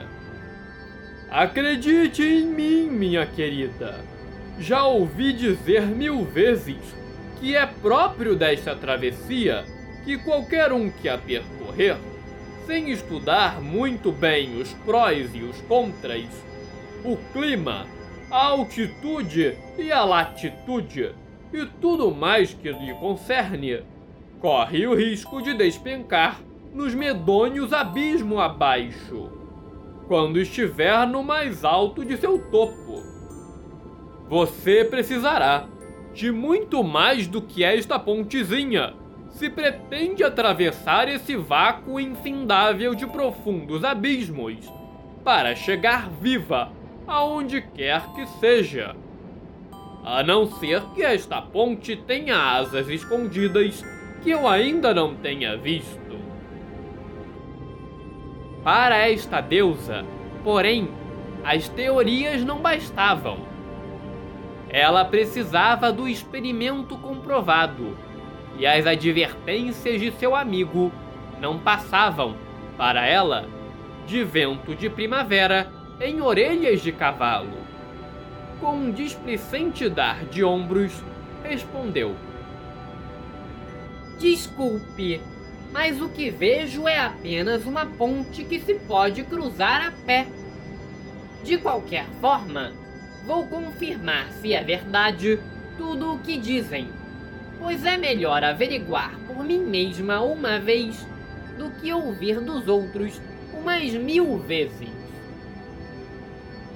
Acredite 1.32 2.22
em 2.22 2.46
mim, 2.46 2.90
minha 2.90 3.26
querida. 3.26 3.96
Já 4.60 4.84
ouvi 4.86 5.32
dizer 5.32 5.84
mil 5.84 6.26
vezes 6.26 6.78
que 7.40 7.56
é 7.56 7.66
próprio 7.66 8.36
desta 8.36 8.76
travessia 8.76 9.64
que 10.04 10.18
qualquer 10.18 10.72
um 10.74 10.90
que 10.90 11.08
a 11.08 11.18
percorrer, 11.18 11.98
sem 12.66 12.90
estudar 12.90 13.62
muito 13.62 14.12
bem 14.12 14.62
os 14.62 14.74
prós 14.86 15.34
e 15.34 15.40
os 15.40 15.60
contras, 15.62 16.28
o 17.04 17.18
clima, 17.32 17.86
a 18.32 18.48
altitude 18.48 19.58
e 19.78 19.92
a 19.92 20.04
latitude 20.04 21.14
e 21.52 21.66
tudo 21.80 22.14
mais 22.14 22.54
que 22.54 22.72
lhe 22.72 22.94
concerne, 22.96 23.84
corre 24.40 24.88
o 24.88 24.96
risco 24.96 25.42
de 25.42 25.54
despencar 25.54 26.40
nos 26.74 26.96
medonhos 26.96 27.72
abismo 27.72 28.40
abaixo 28.40 29.30
quando 30.08 30.40
estiver 30.40 31.06
no 31.08 31.24
mais 31.24 31.64
alto 31.64 32.04
de 32.04 32.18
seu 32.18 32.40
topo. 32.40 33.04
Você 34.30 34.84
precisará 34.84 35.68
de 36.14 36.32
muito 36.32 36.84
mais 36.84 37.28
do 37.28 37.42
que 37.42 37.64
esta 37.64 38.00
pontezinha 38.00 38.94
se 39.34 39.50
pretende 39.50 40.24
atravessar 40.24 41.10
esse 41.10 41.36
vácuo 41.36 42.00
infindável 42.00 42.94
de 42.94 43.08
profundos 43.08 43.84
abismos 43.84 44.72
para 45.24 45.56
chegar 45.56 46.10
viva 46.10 46.72
aonde 47.08 47.62
quer 47.62 48.02
que 48.14 48.28
seja. 48.40 48.96
A 50.06 50.22
não 50.22 50.46
ser 50.46 50.82
que 50.94 51.02
esta 51.02 51.42
ponte 51.42 51.96
tenha 51.96 52.38
asas 52.58 52.88
escondidas 52.88 53.84
que 54.22 54.30
eu 54.30 54.48
ainda 54.48 54.94
não 54.94 55.16
tenha 55.16 55.58
visto. 55.58 56.00
Para 58.64 59.10
esta 59.10 59.42
deusa, 59.42 60.06
porém, 60.44 60.90
as 61.44 61.68
teorias 61.70 62.44
não 62.44 62.60
bastavam. 62.60 63.40
Ela 64.70 65.04
precisava 65.04 65.92
do 65.92 66.08
experimento 66.08 66.98
comprovado, 66.98 67.98
e 68.58 68.66
as 68.66 68.86
advertências 68.86 70.00
de 70.00 70.12
seu 70.12 70.36
amigo 70.36 70.92
não 71.40 71.60
passavam, 71.60 72.36
para 72.78 73.06
ela, 73.06 73.48
de 74.08 74.24
vento 74.24 74.76
de 74.76 74.90
primavera 74.90 75.72
em 76.00 76.22
orelhas 76.22 76.82
de 76.82 76.92
cavalo. 76.92 77.58
Com 78.60 78.76
um 78.76 78.92
displicente 78.92 79.90
dar 79.90 80.26
de 80.26 80.44
ombros, 80.44 81.04
respondeu: 81.44 82.16
Desculpe, 84.20 85.22
mas 85.72 86.02
o 86.02 86.10
que 86.10 86.30
vejo 86.30 86.88
é 86.88 87.00
apenas 87.00 87.66
uma 87.66 87.86
ponte 87.86 88.44
que 88.44 88.60
se 88.60 88.76
pode 88.76 89.24
cruzar 89.24 89.88
a 89.88 89.92
pé. 90.06 90.28
De 91.44 91.58
qualquer 91.58 92.06
forma, 92.22 92.72
vou 93.26 93.48
confirmar 93.48 94.32
se 94.34 94.54
é 94.54 94.64
verdade 94.64 95.40
tudo 95.78 96.14
o 96.14 96.20
que 96.20 96.38
dizem, 96.38 96.90
pois 97.64 97.86
é 97.86 97.96
melhor 97.96 98.44
averiguar 98.44 99.18
por 99.26 99.42
mim 99.42 99.62
mesma 99.62 100.20
uma 100.20 100.60
vez 100.60 101.08
do 101.58 101.70
que 101.80 101.94
ouvir 101.94 102.42
dos 102.42 102.68
outros 102.68 103.22
umas 103.54 103.94
mil 103.94 104.38
vezes. 104.38 104.90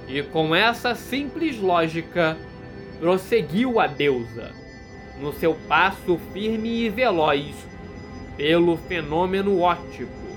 E 0.08 0.22
com 0.22 0.54
essa 0.54 0.94
simples 0.94 1.58
lógica, 1.58 2.38
prosseguiu 2.98 3.78
a 3.78 3.86
deusa, 3.86 4.50
no 5.20 5.30
seu 5.34 5.54
passo 5.68 6.18
firme 6.32 6.86
e 6.86 6.88
veloz 6.88 7.54
pelo 8.38 8.78
fenômeno 8.78 9.60
óptico. 9.60 10.27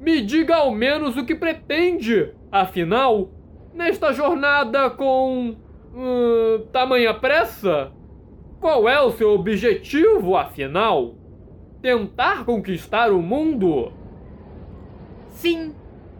Me 0.00 0.20
diga 0.20 0.56
ao 0.56 0.70
menos 0.70 1.16
o 1.16 1.24
que 1.24 1.34
pretende, 1.34 2.34
afinal, 2.52 3.30
nesta 3.72 4.12
jornada 4.12 4.90
com. 4.90 5.56
Hum, 5.94 6.66
tamanha 6.72 7.14
pressa? 7.14 7.92
Qual 8.60 8.88
é 8.88 9.00
o 9.00 9.12
seu 9.12 9.30
objetivo, 9.30 10.36
afinal? 10.36 11.14
Tentar 11.80 12.44
conquistar 12.44 13.12
o 13.12 13.22
mundo? 13.22 13.92
Sim, 15.30 15.74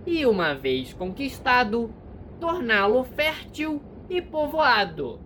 e 0.07 0.25
uma 0.27 0.55
vez 0.55 0.93
conquistado, 0.93 1.93
torná-lo 2.41 3.05
fértil 3.05 3.83
e 4.09 4.21
povoado. 4.21 5.21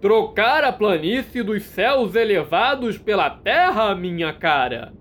Trocar 0.00 0.64
a 0.64 0.72
planície 0.72 1.42
dos 1.42 1.62
céus 1.62 2.14
elevados 2.16 2.98
pela 2.98 3.30
terra, 3.30 3.94
minha 3.94 4.32
cara, 4.32 4.92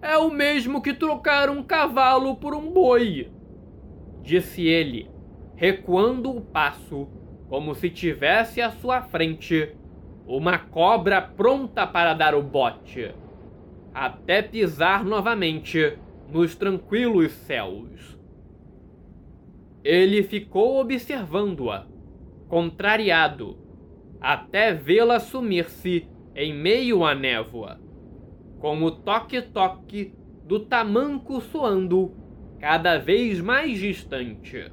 é 0.00 0.16
o 0.16 0.30
mesmo 0.30 0.80
que 0.80 0.94
trocar 0.94 1.50
um 1.50 1.62
cavalo 1.62 2.36
por 2.36 2.54
um 2.54 2.70
boi, 2.70 3.30
disse 4.22 4.66
ele, 4.66 5.10
recuando 5.56 6.30
o 6.30 6.40
passo, 6.40 7.08
como 7.48 7.74
se 7.74 7.90
tivesse 7.90 8.60
à 8.60 8.70
sua 8.70 9.02
frente 9.02 9.74
uma 10.26 10.58
cobra 10.58 11.22
pronta 11.22 11.86
para 11.86 12.12
dar 12.12 12.34
o 12.34 12.42
bote, 12.42 13.14
até 13.94 14.42
pisar 14.42 15.04
novamente 15.04 15.98
nos 16.30 16.54
tranquilos 16.54 17.32
céus. 17.32 18.18
Ele 19.82 20.22
ficou 20.22 20.78
observando-a, 20.80 21.86
contrariado, 22.46 23.56
até 24.20 24.74
vê-la 24.74 25.18
sumir-se 25.18 26.06
em 26.34 26.52
meio 26.52 27.04
à 27.04 27.14
névoa, 27.14 27.80
com 28.58 28.82
o 28.82 28.90
toque-toque 28.90 30.14
do 30.44 30.60
tamanco 30.60 31.40
soando 31.40 32.12
cada 32.58 32.98
vez 32.98 33.40
mais 33.40 33.78
distante. 33.78 34.70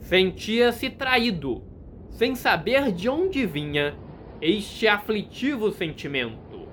Sentia-se 0.00 0.90
traído, 0.90 1.62
sem 2.10 2.34
saber 2.34 2.92
de 2.92 3.08
onde 3.08 3.46
vinha 3.46 3.94
este 4.40 4.88
aflitivo 4.88 5.70
sentimento. 5.70 6.66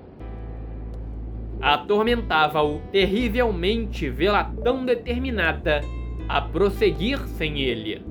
Atormentava-o 1.60 2.80
terrivelmente 2.90 4.08
vê-la 4.08 4.44
tão 4.44 4.84
determinada 4.84 5.80
a 6.28 6.40
prosseguir 6.40 7.18
sem 7.28 7.60
ele, 7.60 8.04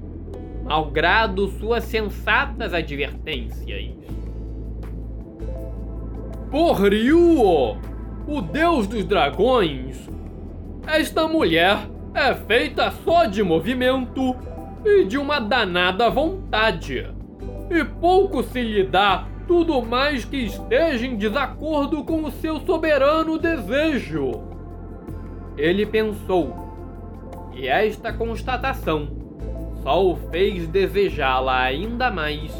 malgrado 0.64 1.48
suas 1.48 1.84
sensatas 1.84 2.74
advertências. 2.74 3.92
Por 6.52 6.82
Ryuo, 6.82 7.78
o 8.28 8.42
deus 8.42 8.88
dos 8.88 9.06
dragões, 9.06 10.10
esta 10.88 11.28
mulher 11.28 11.78
é 12.12 12.34
feita 12.34 12.90
só 13.06 13.26
de 13.26 13.44
movimento 13.44 14.36
e 14.84 15.06
de 15.06 15.16
uma 15.16 15.40
danada 15.40 16.10
vontade, 16.10 17.08
e 17.70 17.84
pouco 17.84 18.42
se 18.42 18.64
lhe 18.64 18.84
dá 18.84 19.28
tudo 19.48 19.80
mais 19.84 20.26
que 20.26 20.38
esteja 20.38 21.06
em 21.06 21.16
desacordo 21.16 22.04
com 22.04 22.24
o 22.24 22.32
seu 22.32 22.60
soberano 22.62 23.38
desejo. 23.38 24.42
Ele 25.56 25.86
pensou, 25.86 27.52
e 27.54 27.68
esta 27.68 28.12
constatação 28.12 29.08
só 29.84 30.04
o 30.04 30.16
fez 30.32 30.68
desejá-la 30.68 31.62
ainda 31.62 32.10
mais 32.10 32.52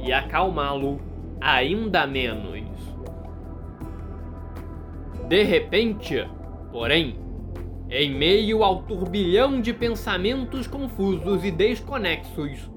e 0.00 0.12
acalmá-lo 0.12 1.00
ainda 1.40 2.04
menos. 2.04 2.61
De 5.32 5.42
repente, 5.44 6.28
porém, 6.70 7.16
em 7.88 8.12
meio 8.12 8.62
ao 8.62 8.82
turbilhão 8.82 9.62
de 9.62 9.72
pensamentos 9.72 10.66
confusos 10.66 11.42
e 11.42 11.50
desconexos, 11.50 12.70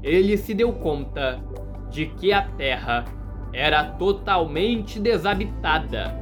ele 0.00 0.36
se 0.36 0.54
deu 0.54 0.72
conta 0.74 1.42
de 1.90 2.06
que 2.06 2.32
a 2.32 2.42
Terra 2.42 3.04
era 3.52 3.82
totalmente 3.82 5.00
desabitada 5.00 6.16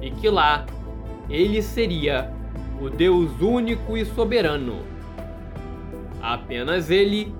e 0.00 0.12
que 0.12 0.28
lá 0.28 0.64
ele 1.28 1.60
seria 1.60 2.32
o 2.80 2.88
Deus 2.88 3.32
único 3.40 3.96
e 3.96 4.04
soberano. 4.04 4.76
Apenas 6.22 6.88
ele, 6.88 7.34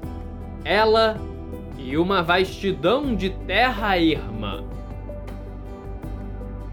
ela 0.65 1.21
e 1.79 1.97
uma 1.97 2.21
vastidão 2.21 3.15
de 3.15 3.31
terra 3.31 3.97
erma. 3.97 4.74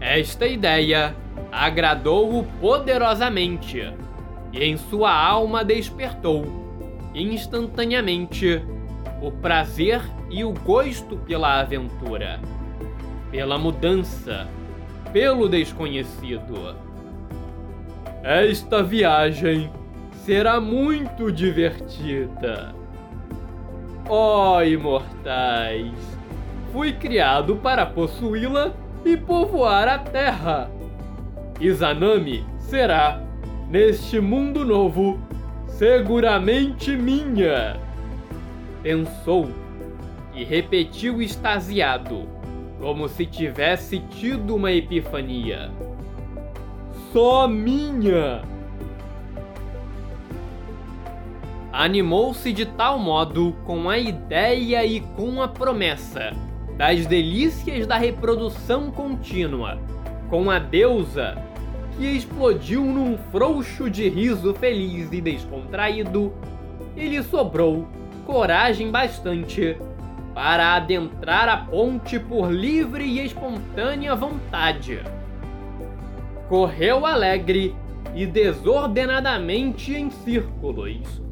Esta 0.02 0.48
ideia 0.48 1.14
agradou-o 1.52 2.42
poderosamente 2.60 3.94
e 4.52 4.64
em 4.64 4.76
sua 4.76 5.14
alma 5.14 5.64
despertou 5.64 6.44
instantaneamente 7.14 8.60
o 9.22 9.30
prazer 9.30 10.02
e 10.28 10.42
o 10.42 10.52
gosto 10.52 11.16
pela 11.18 11.60
aventura, 11.60 12.40
pela 13.30 13.56
mudança, 13.56 14.48
pelo 15.12 15.48
desconhecido. 15.48 16.74
Esta 18.24 18.82
viagem 18.82 19.70
será 20.24 20.60
muito 20.60 21.30
divertida. 21.30 22.74
Oh, 24.08 24.60
imortais, 24.60 25.94
fui 26.72 26.92
criado 26.92 27.54
para 27.54 27.86
possuí-la 27.86 28.81
e 29.04 29.16
povoar 29.16 29.88
a 29.88 29.98
Terra. 29.98 30.70
Izanami 31.60 32.44
será, 32.58 33.20
neste 33.68 34.20
mundo 34.20 34.64
novo, 34.64 35.20
seguramente 35.66 36.96
minha. 36.96 37.76
Pensou 38.82 39.48
e 40.34 40.44
repetiu 40.44 41.20
extasiado, 41.20 42.28
como 42.80 43.08
se 43.08 43.26
tivesse 43.26 44.00
tido 44.00 44.56
uma 44.56 44.72
epifania. 44.72 45.70
Só 47.12 47.46
minha! 47.46 48.42
Animou-se 51.72 52.52
de 52.52 52.66
tal 52.66 52.98
modo 52.98 53.54
com 53.64 53.88
a 53.88 53.98
ideia 53.98 54.84
e 54.84 55.00
com 55.00 55.40
a 55.40 55.48
promessa 55.48 56.51
das 56.76 57.06
delícias 57.06 57.86
da 57.86 57.96
reprodução 57.96 58.90
contínua 58.90 59.78
com 60.28 60.50
a 60.50 60.58
deusa 60.58 61.36
que 61.96 62.06
explodiu 62.06 62.82
num 62.82 63.18
frouxo 63.30 63.90
de 63.90 64.08
riso 64.08 64.54
feliz 64.54 65.12
e 65.12 65.20
descontraído 65.20 66.32
e 66.96 67.06
lhe 67.08 67.22
sobrou 67.22 67.86
coragem 68.24 68.90
bastante 68.90 69.76
para 70.34 70.76
adentrar 70.76 71.48
a 71.48 71.58
ponte 71.58 72.18
por 72.18 72.50
livre 72.50 73.04
e 73.04 73.24
espontânea 73.24 74.14
vontade. 74.14 75.02
Correu 76.48 77.04
alegre 77.04 77.74
e 78.14 78.26
desordenadamente 78.26 79.94
em 79.94 80.10
círculos. 80.10 81.22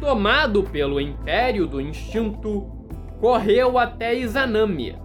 Tomado 0.00 0.64
pelo 0.64 1.00
império 1.00 1.66
do 1.66 1.80
instinto, 1.80 2.81
correu 3.22 3.78
até 3.78 4.16
Izanami, 4.16 4.96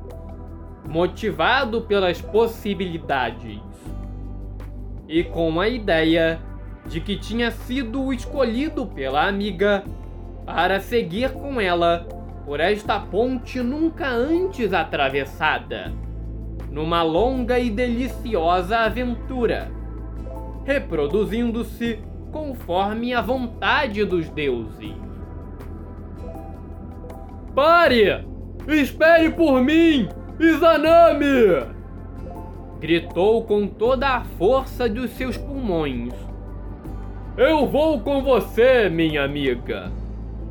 motivado 0.89 1.81
pelas 1.81 2.19
possibilidades 2.19 3.61
e 5.07 5.23
com 5.23 5.61
a 5.61 5.67
ideia 5.67 6.39
de 6.87 6.99
que 6.99 7.15
tinha 7.15 7.51
sido 7.51 8.11
escolhido 8.11 8.87
pela 8.87 9.27
amiga 9.27 9.83
para 10.47 10.79
seguir 10.79 11.31
com 11.31 11.61
ela 11.61 12.07
por 12.43 12.59
esta 12.59 12.99
ponte 12.99 13.61
nunca 13.61 14.07
antes 14.07 14.73
atravessada, 14.73 15.93
numa 16.71 17.03
longa 17.03 17.59
e 17.59 17.69
deliciosa 17.69 18.79
aventura, 18.79 19.69
reproduzindo-se 20.65 21.99
conforme 22.31 23.13
a 23.13 23.21
vontade 23.21 24.03
dos 24.03 24.27
deuses. 24.27 25.06
Pare! 27.57 28.23
Espere 28.67 29.31
por 29.31 29.63
mim, 29.63 30.07
Izanami! 30.39 31.65
Gritou 32.79 33.45
com 33.45 33.65
toda 33.65 34.09
a 34.09 34.23
força 34.23 34.87
dos 34.87 35.09
seus 35.09 35.37
pulmões. 35.37 36.13
Eu 37.35 37.65
vou 37.65 37.99
com 37.99 38.21
você, 38.21 38.89
minha 38.89 39.23
amiga. 39.23 39.91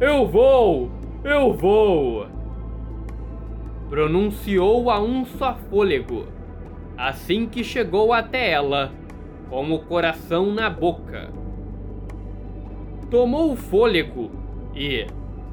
Eu 0.01 0.27
vou! 0.27 0.90
Eu 1.23 1.53
vou! 1.53 2.27
Pronunciou 3.88 4.90
a 4.90 5.01
um 5.01 5.25
só 5.25 5.55
fôlego, 5.71 6.27
assim 6.99 7.47
que 7.47 7.62
chegou 7.62 8.12
até 8.12 8.51
ela, 8.51 8.90
com 9.49 9.71
o 9.73 9.79
coração 9.79 10.47
na 10.47 10.69
boca. 10.69 11.31
Tomou 13.09 13.53
o 13.53 13.57
fôlego 13.57 14.29
e, 14.75 15.07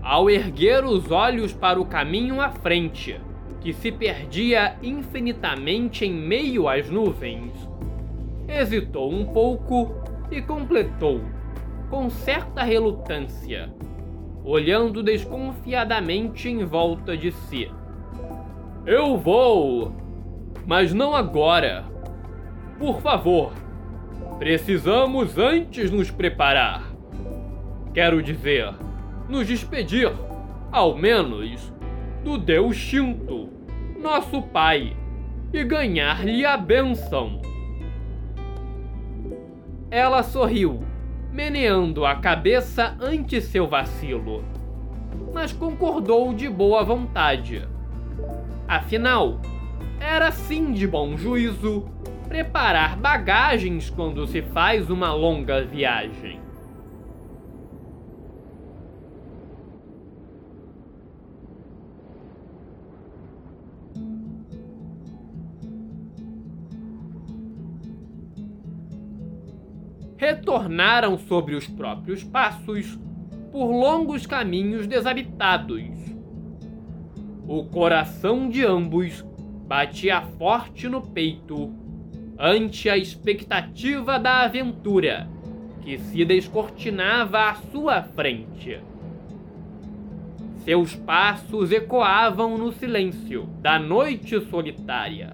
ao 0.04 0.30
erguer 0.30 0.84
os 0.84 1.10
olhos 1.12 1.54
para 1.54 1.80
o 1.80 1.86
caminho 1.86 2.42
à 2.42 2.50
frente, 2.50 3.20
que 3.62 3.74
se 3.74 3.92
perdia 3.92 4.76
infinitamente 4.84 6.06
em 6.06 6.14
meio 6.14 6.68
às 6.68 6.90
nuvens, 6.90 7.54
hesitou 8.48 9.12
um 9.12 9.26
pouco 9.26 9.96
e 10.30 10.42
completou, 10.42 11.22
com 11.90 12.10
certa 12.10 12.62
relutância 12.64 13.72
olhando 14.44 15.02
desconfiadamente 15.02 16.50
em 16.50 16.66
volta 16.66 17.16
de 17.16 17.32
si. 17.32 17.72
Eu 18.86 19.18
vou! 19.18 19.96
Mas 20.66 20.94
não 20.94 21.16
agora! 21.16 21.86
Por 22.78 23.02
favor, 23.02 23.54
precisamos 24.38 25.38
antes 25.38 25.90
nos 25.90 26.12
preparar. 26.12 26.92
Quero 27.94 28.22
dizer, 28.22 28.74
nos 29.34 29.48
despedir, 29.48 30.14
ao 30.72 30.96
menos, 30.96 31.74
do 32.24 32.38
Deus 32.38 32.76
Shinto, 32.76 33.50
nosso 34.00 34.44
pai, 34.44 34.96
e 35.52 35.64
ganhar-lhe 35.64 36.46
a 36.46 36.56
benção. 36.56 37.42
Ela 39.90 40.22
sorriu 40.22 40.84
meneando 41.32 42.06
a 42.06 42.16
cabeça 42.18 42.96
ante 43.02 43.42
seu 43.42 43.68
vacilo, 43.68 44.44
mas 45.34 45.52
concordou 45.52 46.32
de 46.32 46.48
boa 46.48 46.84
vontade. 46.84 47.68
Afinal, 48.68 49.42
era 50.00 50.32
sim 50.32 50.74
de 50.74 50.86
bom 50.86 51.18
juízo 51.18 51.90
preparar 52.28 52.98
bagagens 52.98 53.90
quando 53.90 54.28
se 54.28 54.44
faz 54.44 54.92
uma 54.92 55.12
longa 55.12 55.66
viagem. 55.66 56.40
Retornaram 70.24 71.18
sobre 71.18 71.54
os 71.54 71.68
próprios 71.68 72.24
passos 72.24 72.98
por 73.52 73.66
longos 73.66 74.26
caminhos 74.26 74.88
desabitados. 74.88 75.84
O 77.46 77.66
coração 77.66 78.48
de 78.48 78.66
ambos 78.66 79.22
batia 79.68 80.22
forte 80.38 80.88
no 80.88 81.02
peito 81.02 81.74
ante 82.40 82.90
a 82.90 82.98
expectativa 82.98 84.18
da 84.18 84.44
aventura 84.44 85.28
que 85.82 85.98
se 85.98 86.24
descortinava 86.24 87.50
à 87.50 87.56
sua 87.56 88.02
frente. 88.02 88.80
Seus 90.64 90.96
passos 90.96 91.70
ecoavam 91.74 92.58
no 92.58 92.72
silêncio 92.72 93.44
da 93.62 93.78
noite 93.78 94.40
solitária, 94.46 95.34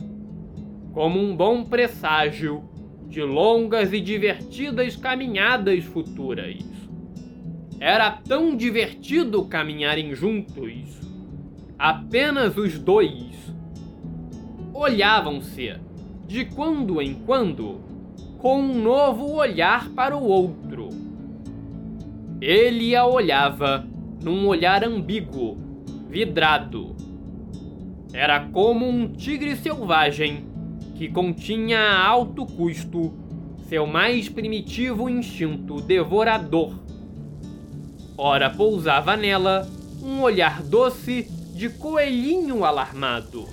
como 0.91 1.19
um 1.19 1.35
bom 1.35 1.63
presságio 1.63 2.68
de 3.09 3.23
longas 3.23 3.91
e 3.91 3.99
divertidas 3.99 4.95
caminhadas 4.95 5.83
futuras. 5.83 6.63
Era 7.79 8.11
tão 8.11 8.55
divertido 8.55 9.43
caminharem 9.45 10.13
juntos, 10.13 10.99
apenas 11.77 12.55
os 12.55 12.77
dois. 12.77 13.35
Olhavam-se, 14.73 15.75
de 16.27 16.45
quando 16.45 17.01
em 17.01 17.15
quando, 17.15 17.81
com 18.37 18.61
um 18.61 18.81
novo 18.81 19.33
olhar 19.33 19.89
para 19.89 20.15
o 20.15 20.23
outro. 20.23 20.89
Ele 22.39 22.95
a 22.95 23.05
olhava 23.05 23.87
num 24.23 24.47
olhar 24.47 24.83
ambíguo, 24.83 25.57
vidrado. 26.07 26.95
Era 28.13 28.39
como 28.39 28.87
um 28.87 29.11
tigre 29.11 29.55
selvagem 29.55 30.48
que 30.99 31.07
continha 31.07 31.79
a 31.79 32.05
alto 32.05 32.45
custo 32.45 33.13
seu 33.69 33.87
mais 33.87 34.27
primitivo 34.27 35.09
instinto 35.09 35.79
devorador. 35.79 36.73
Ora 38.17 38.49
pousava 38.49 39.15
nela 39.15 39.65
um 40.03 40.21
olhar 40.21 40.61
doce 40.61 41.25
de 41.55 41.69
coelhinho 41.69 42.65
alarmado. 42.65 43.47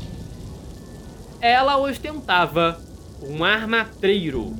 Ela 1.40 1.78
ostentava 1.78 2.80
um 3.22 3.44
armatreiro 3.44 4.52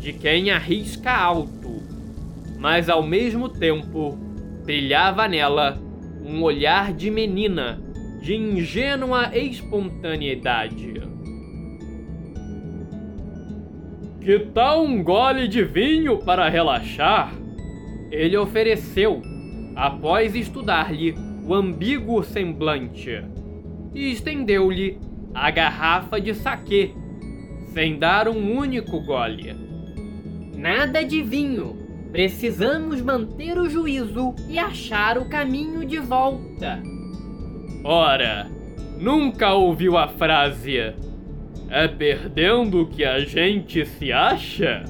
de 0.00 0.12
quem 0.12 0.50
arrisca 0.50 1.12
alto, 1.12 1.80
mas 2.58 2.88
ao 2.88 3.04
mesmo 3.04 3.48
tempo 3.48 4.18
brilhava 4.64 5.28
nela 5.28 5.80
um 6.24 6.42
olhar 6.42 6.92
de 6.92 7.08
menina 7.08 7.80
de 8.20 8.34
ingênua 8.34 9.30
espontaneidade. 9.32 11.05
Que 14.26 14.40
tal 14.40 14.82
um 14.82 15.04
gole 15.04 15.46
de 15.46 15.62
vinho 15.62 16.18
para 16.18 16.48
relaxar? 16.48 17.32
Ele 18.10 18.36
ofereceu, 18.36 19.22
após 19.76 20.34
estudar-lhe 20.34 21.14
o 21.46 21.54
ambíguo 21.54 22.24
semblante, 22.24 23.22
e 23.94 24.10
estendeu-lhe 24.10 24.98
a 25.32 25.48
garrafa 25.52 26.20
de 26.20 26.34
saquê, 26.34 26.90
sem 27.72 28.00
dar 28.00 28.26
um 28.26 28.58
único 28.58 29.00
gole. 29.06 29.54
Nada 30.56 31.04
de 31.04 31.22
vinho. 31.22 31.76
Precisamos 32.10 33.00
manter 33.00 33.56
o 33.56 33.70
juízo 33.70 34.34
e 34.48 34.58
achar 34.58 35.18
o 35.18 35.28
caminho 35.28 35.86
de 35.86 36.00
volta. 36.00 36.82
Ora, 37.84 38.50
nunca 38.98 39.54
ouviu 39.54 39.96
a 39.96 40.08
frase: 40.08 40.94
É 41.68 41.88
perdendo 41.88 42.86
que 42.86 43.04
a 43.04 43.20
gente 43.20 43.84
se 43.84 44.12
acha? 44.12 44.84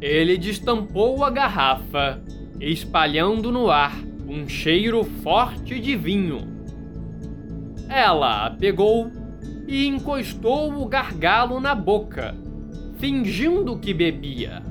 Ele 0.00 0.36
destampou 0.36 1.24
a 1.24 1.30
garrafa, 1.30 2.22
espalhando 2.60 3.50
no 3.50 3.70
ar 3.70 3.96
um 4.28 4.48
cheiro 4.48 5.02
forte 5.22 5.80
de 5.80 5.96
vinho. 5.96 6.46
Ela 7.88 8.46
a 8.46 8.50
pegou 8.50 9.10
e 9.66 9.86
encostou 9.86 10.74
o 10.74 10.86
gargalo 10.86 11.58
na 11.58 11.74
boca, 11.74 12.34
fingindo 12.98 13.78
que 13.78 13.94
bebia, 13.94 14.62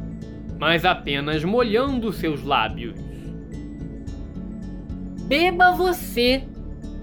mas 0.60 0.86
apenas 0.86 1.44
molhando 1.44 2.14
seus 2.14 2.44
lábios. 2.44 2.96
Beba 5.28 5.72
você! 5.72 6.44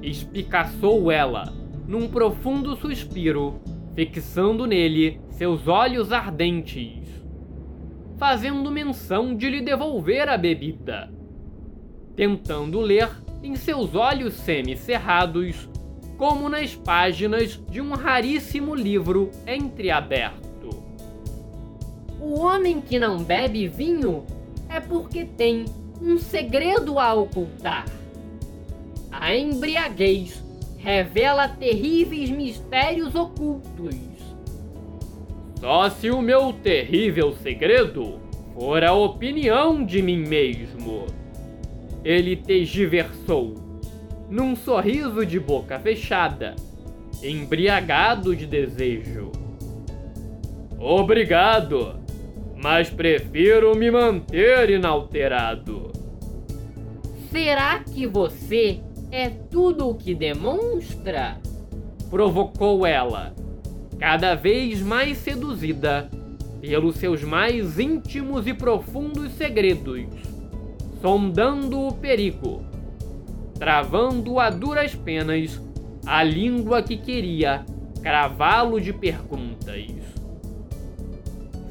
espicaçou 0.02 1.10
ela, 1.10 1.52
num 1.90 2.06
profundo 2.06 2.76
suspiro, 2.76 3.60
fixando 3.96 4.64
nele 4.64 5.20
seus 5.30 5.66
olhos 5.66 6.12
ardentes, 6.12 7.04
fazendo 8.16 8.70
menção 8.70 9.34
de 9.34 9.50
lhe 9.50 9.60
devolver 9.60 10.28
a 10.28 10.38
bebida, 10.38 11.12
tentando 12.14 12.78
ler 12.78 13.10
em 13.42 13.56
seus 13.56 13.96
olhos 13.96 14.34
semicerrados 14.34 15.68
como 16.16 16.48
nas 16.48 16.76
páginas 16.76 17.60
de 17.68 17.80
um 17.80 17.90
raríssimo 17.90 18.72
livro 18.72 19.28
entreaberto. 19.44 20.70
O 22.20 22.38
homem 22.38 22.80
que 22.80 23.00
não 23.00 23.18
bebe 23.24 23.66
vinho 23.66 24.24
é 24.68 24.78
porque 24.78 25.24
tem 25.24 25.64
um 26.00 26.18
segredo 26.18 27.00
a 27.00 27.12
ocultar. 27.14 27.86
A 29.10 29.34
embriaguez 29.34 30.49
revela 30.82 31.46
terríveis 31.46 32.30
mistérios 32.30 33.14
ocultos. 33.14 33.94
Só 35.58 35.90
se 35.90 36.10
o 36.10 36.22
meu 36.22 36.54
terrível 36.54 37.34
segredo 37.34 38.18
for 38.54 38.82
a 38.82 38.94
opinião 38.94 39.84
de 39.84 40.00
mim 40.00 40.18
mesmo. 40.26 41.06
Ele 42.02 42.34
tergiversou, 42.34 43.54
num 44.30 44.56
sorriso 44.56 45.26
de 45.26 45.38
boca 45.38 45.78
fechada, 45.78 46.56
embriagado 47.22 48.34
de 48.34 48.46
desejo. 48.46 49.30
Obrigado, 50.78 52.00
mas 52.56 52.88
prefiro 52.88 53.76
me 53.76 53.90
manter 53.90 54.70
inalterado. 54.70 55.92
Será 57.30 57.80
que 57.80 58.06
você 58.06 58.80
é 59.10 59.28
tudo 59.28 59.88
o 59.88 59.94
que 59.94 60.14
demonstra? 60.14 61.38
Provocou 62.08 62.86
ela, 62.86 63.34
cada 63.98 64.34
vez 64.34 64.80
mais 64.80 65.18
seduzida 65.18 66.08
pelos 66.60 66.96
seus 66.96 67.24
mais 67.24 67.78
íntimos 67.78 68.46
e 68.46 68.54
profundos 68.54 69.32
segredos, 69.32 70.06
sondando 71.00 71.80
o 71.80 71.92
perigo, 71.92 72.62
travando 73.58 74.38
a 74.38 74.50
duras 74.50 74.94
penas 74.94 75.60
a 76.06 76.22
língua 76.22 76.82
que 76.82 76.96
queria 76.96 77.64
cravá-lo 78.02 78.80
de 78.80 78.92
perguntas. 78.92 79.86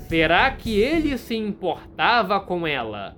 Será 0.08 0.52
que 0.52 0.80
ele 0.80 1.18
se 1.18 1.36
importava 1.36 2.40
com 2.40 2.66
ela, 2.66 3.16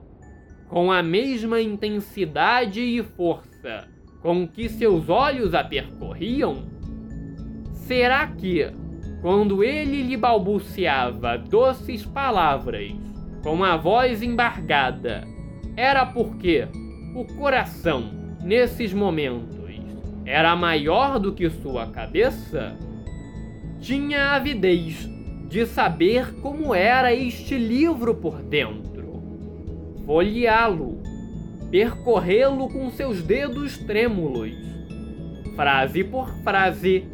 com 0.67 0.91
a 0.91 1.01
mesma 1.01 1.61
intensidade 1.61 2.81
e 2.81 3.01
força 3.03 3.87
com 4.21 4.47
que 4.47 4.69
seus 4.69 5.09
olhos 5.09 5.53
a 5.53 5.63
percorriam? 5.63 6.63
Será 7.73 8.27
que, 8.27 8.69
quando 9.21 9.63
ele 9.63 10.03
lhe 10.03 10.15
balbuciava 10.15 11.37
doces 11.37 12.05
palavras, 12.05 12.93
com 13.43 13.63
a 13.63 13.75
voz 13.75 14.21
embargada, 14.21 15.27
era 15.75 16.05
porque 16.05 16.67
o 17.15 17.25
coração, 17.35 18.11
nesses 18.43 18.93
momentos, 18.93 19.69
era 20.25 20.55
maior 20.55 21.19
do 21.19 21.33
que 21.33 21.49
sua 21.49 21.87
cabeça? 21.87 22.75
Tinha 23.79 24.35
avidez 24.35 25.09
de 25.49 25.65
saber 25.65 26.35
como 26.35 26.73
era 26.73 27.13
este 27.13 27.57
livro 27.57 28.15
por 28.15 28.41
dentro, 28.41 29.21
folheá-lo 30.05 31.00
percorrê-lo 31.71 32.67
com 32.67 32.91
seus 32.91 33.23
dedos 33.23 33.77
trêmulos, 33.77 34.53
frase 35.55 36.03
por 36.03 36.29
frase, 36.43 37.05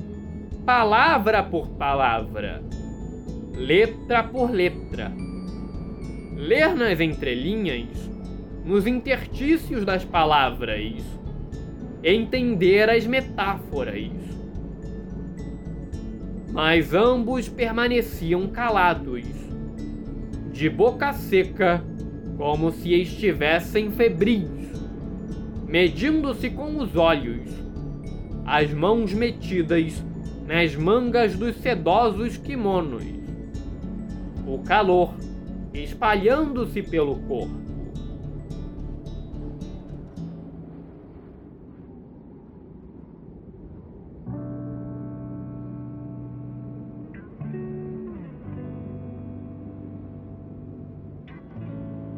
palavra 0.65 1.43
por 1.43 1.69
palavra, 1.69 2.63
letra 3.53 4.23
por 4.23 4.49
letra. 4.49 5.13
Ler 6.35 6.75
nas 6.75 6.99
entrelinhas, 6.99 7.87
nos 8.65 8.85
interstícios 8.85 9.85
das 9.85 10.03
palavras, 10.03 11.03
entender 12.03 12.89
as 12.89 13.05
metáforas. 13.07 14.11
Mas 16.51 16.93
ambos 16.93 17.47
permaneciam 17.47 18.47
calados, 18.47 19.23
de 20.51 20.69
boca 20.69 21.13
seca 21.13 21.83
como 22.37 22.71
se 22.71 22.93
estivessem 22.93 23.91
febris, 23.91 24.47
medindo-se 25.67 26.49
com 26.51 26.77
os 26.77 26.95
olhos, 26.95 27.49
as 28.45 28.71
mãos 28.71 29.11
metidas 29.13 30.03
nas 30.45 30.75
mangas 30.75 31.35
dos 31.35 31.55
sedosos 31.57 32.37
kimonos, 32.37 33.03
o 34.45 34.59
calor 34.59 35.13
espalhando-se 35.73 36.81
pelo 36.81 37.15
corpo. 37.21 37.66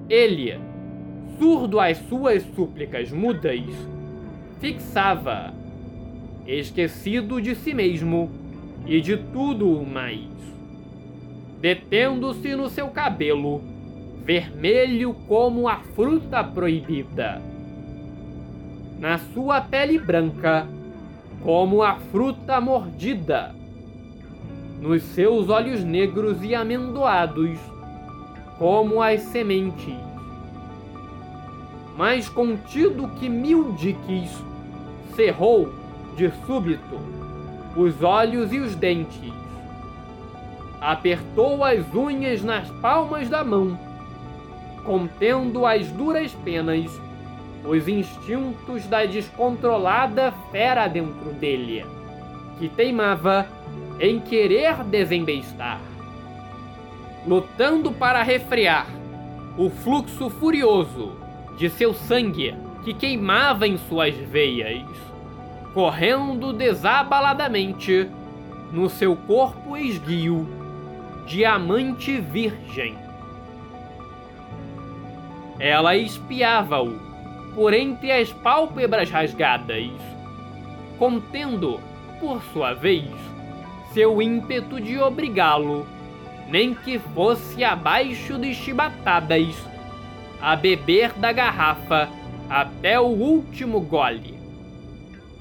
Ele, 0.09 0.59
surdo 1.37 1.79
às 1.79 1.97
suas 2.09 2.41
súplicas 2.55 3.11
mudas, 3.11 3.61
fixava, 4.59 5.53
esquecido 6.47 7.39
de 7.39 7.53
si 7.53 7.73
mesmo 7.75 8.31
e 8.87 8.99
de 8.99 9.17
tudo 9.17 9.85
mais, 9.85 10.27
detendo-se 11.61 12.55
no 12.55 12.69
seu 12.69 12.87
cabelo, 12.87 13.61
vermelho 14.25 15.13
como 15.27 15.67
a 15.67 15.77
fruta 15.77 16.43
proibida, 16.43 17.39
na 18.99 19.19
sua 19.19 19.61
pele 19.61 19.99
branca 19.99 20.67
como 21.43 21.83
a 21.83 21.95
fruta 21.95 22.59
mordida, 22.59 23.55
nos 24.81 25.03
seus 25.03 25.49
olhos 25.49 25.83
negros 25.83 26.43
e 26.43 26.55
amendoados, 26.55 27.59
como 28.59 29.01
as 29.01 29.21
sementes. 29.21 29.95
Mas 31.97 32.29
contido 32.29 33.07
que 33.19 33.27
Mildiques 33.27 34.31
cerrou, 35.15 35.73
de 36.15 36.29
súbito, 36.45 36.99
os 37.75 38.03
olhos 38.03 38.51
e 38.53 38.59
os 38.59 38.75
dentes, 38.75 39.33
apertou 40.81 41.63
as 41.63 41.83
unhas 41.93 42.43
nas 42.43 42.69
palmas 42.81 43.29
da 43.29 43.43
mão, 43.43 43.77
contendo 44.85 45.65
as 45.65 45.87
duras 45.91 46.33
penas 46.43 46.89
os 47.65 47.87
instintos 47.87 48.87
da 48.87 49.05
descontrolada 49.05 50.33
fera 50.51 50.87
dentro 50.87 51.31
dele, 51.33 51.85
que 52.57 52.69
teimava 52.69 53.45
em 53.99 54.19
querer 54.19 54.83
desembestar. 54.85 55.88
Lutando 57.27 57.91
para 57.91 58.23
refrear 58.23 58.87
o 59.57 59.69
fluxo 59.69 60.29
furioso 60.29 61.17
de 61.57 61.69
seu 61.69 61.93
sangue 61.93 62.55
que 62.83 62.93
queimava 62.93 63.67
em 63.67 63.77
suas 63.77 64.15
veias, 64.15 64.87
correndo 65.73 66.53
desabaladamente 66.53 68.09
no 68.71 68.89
seu 68.89 69.15
corpo 69.15 69.75
esguio, 69.75 70.47
diamante 71.25 72.19
virgem. 72.19 72.97
Ela 75.59 75.97
espiava-o 75.97 76.97
por 77.53 77.73
entre 77.73 78.11
as 78.11 78.31
pálpebras 78.31 79.09
rasgadas, 79.09 79.91
contendo, 80.97 81.81
por 82.19 82.41
sua 82.53 82.73
vez, 82.73 83.09
seu 83.93 84.21
ímpeto 84.21 84.79
de 84.79 84.97
obrigá-lo, 84.99 85.85
nem 86.49 86.73
que 86.73 86.99
fosse 86.99 87.63
abaixo 87.63 88.37
de 88.37 88.53
chibatadas, 88.53 89.55
a 90.41 90.55
beber 90.55 91.13
da 91.13 91.31
garrafa 91.31 92.09
até 92.49 92.99
o 92.99 93.05
último 93.05 93.79
gole, 93.81 94.39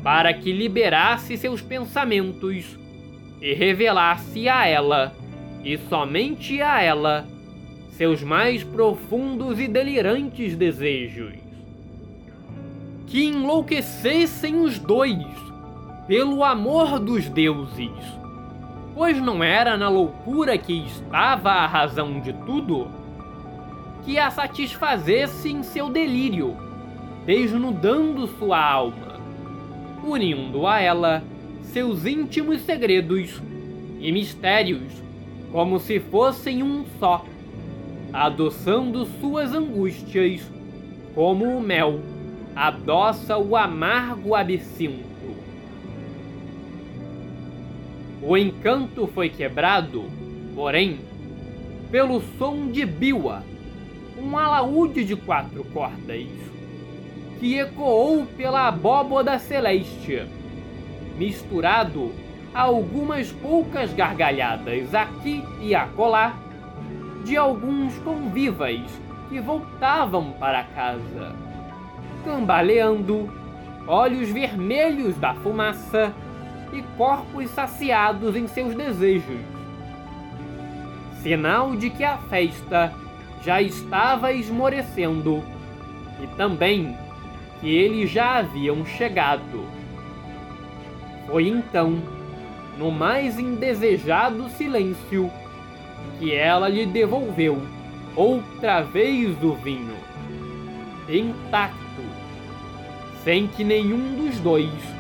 para 0.03 0.33
que 0.33 0.53
liberasse 0.53 1.37
seus 1.37 1.62
pensamentos 1.62 2.79
e 3.40 3.55
revelasse 3.55 4.49
a 4.49 4.66
ela, 4.66 5.14
e 5.64 5.79
somente 5.79 6.61
a 6.61 6.83
ela, 6.83 7.27
seus 7.90 8.23
mais 8.23 8.62
profundos 8.62 9.59
e 9.59 9.66
delirantes 9.66 10.57
desejos 10.57 11.49
que 13.09 13.25
enlouquecessem 13.25 14.61
os 14.61 14.79
dois, 14.79 15.27
pelo 16.07 16.44
amor 16.44 17.01
dos 17.01 17.27
deuses. 17.29 18.17
Pois 18.94 19.20
não 19.20 19.42
era 19.42 19.77
na 19.77 19.88
loucura 19.88 20.59
que 20.59 20.72
estava 20.87 21.51
a 21.51 21.66
razão 21.66 22.20
de 22.20 22.33
tudo? 22.33 22.88
Que 24.05 24.18
a 24.18 24.31
satisfazesse 24.31 25.51
em 25.51 25.62
seu 25.62 25.88
delírio, 25.88 26.57
desnudando 27.24 28.27
sua 28.27 28.59
alma, 28.59 29.20
unindo 30.03 30.66
a 30.66 30.81
ela 30.81 31.22
seus 31.62 32.07
íntimos 32.07 32.62
segredos 32.62 33.40
e 34.01 34.11
mistérios, 34.11 35.03
como 35.53 35.79
se 35.79 36.01
fossem 36.01 36.62
um 36.62 36.85
só, 36.98 37.24
adoçando 38.12 39.05
suas 39.20 39.53
angústias 39.53 40.51
como 41.14 41.57
o 41.57 41.61
mel 41.61 42.01
adoça 42.55 43.37
o 43.38 43.57
amargo 43.57 44.35
absinto. 44.35 45.08
O 48.28 48.36
encanto 48.36 49.06
foi 49.06 49.30
quebrado, 49.30 50.04
porém, 50.54 51.00
pelo 51.90 52.20
som 52.38 52.70
de 52.70 52.84
biwa, 52.84 53.42
um 54.18 54.36
alaúde 54.36 55.02
de 55.02 55.16
quatro 55.16 55.64
cordas, 55.64 56.26
que 57.40 57.58
ecoou 57.58 58.26
pela 58.36 58.68
abóboda 58.68 59.38
celeste, 59.38 60.26
misturado 61.16 62.12
a 62.52 62.64
algumas 62.64 63.32
poucas 63.32 63.94
gargalhadas 63.94 64.94
aqui 64.94 65.42
e 65.62 65.74
acolá 65.74 66.36
de 67.24 67.34
alguns 67.34 67.96
convivas 68.00 68.78
que 69.30 69.40
voltavam 69.40 70.32
para 70.32 70.64
casa 70.64 71.34
cambaleando, 72.26 73.32
olhos 73.86 74.28
vermelhos 74.28 75.16
da 75.16 75.32
fumaça 75.32 76.12
e 76.72 76.83
corpos 76.96 77.50
saciados 77.50 78.37
em 78.37 78.46
seus 78.46 78.74
desejos. 78.74 79.40
Sinal 81.22 81.76
de 81.76 81.90
que 81.90 82.04
a 82.04 82.16
festa 82.18 82.92
já 83.44 83.61
estava 83.61 84.33
esmorecendo 84.33 85.42
e 86.22 86.26
também 86.37 86.96
que 87.61 87.68
eles 87.68 88.11
já 88.11 88.38
haviam 88.38 88.85
chegado. 88.85 89.64
Foi 91.26 91.48
então, 91.48 92.00
no 92.78 92.90
mais 92.90 93.38
indesejado 93.38 94.48
silêncio, 94.50 95.31
que 96.18 96.33
ela 96.33 96.68
lhe 96.68 96.87
devolveu 96.87 97.61
outra 98.16 98.83
vez 98.83 99.42
o 99.42 99.54
vinho, 99.54 99.96
intacto 101.09 101.88
sem 103.24 103.46
que 103.46 103.62
nenhum 103.62 104.16
dos 104.16 104.38
dois 104.40 104.97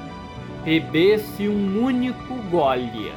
bebesse 0.68 1.48
um 1.48 1.82
único 1.82 2.34
gole. 2.50 3.10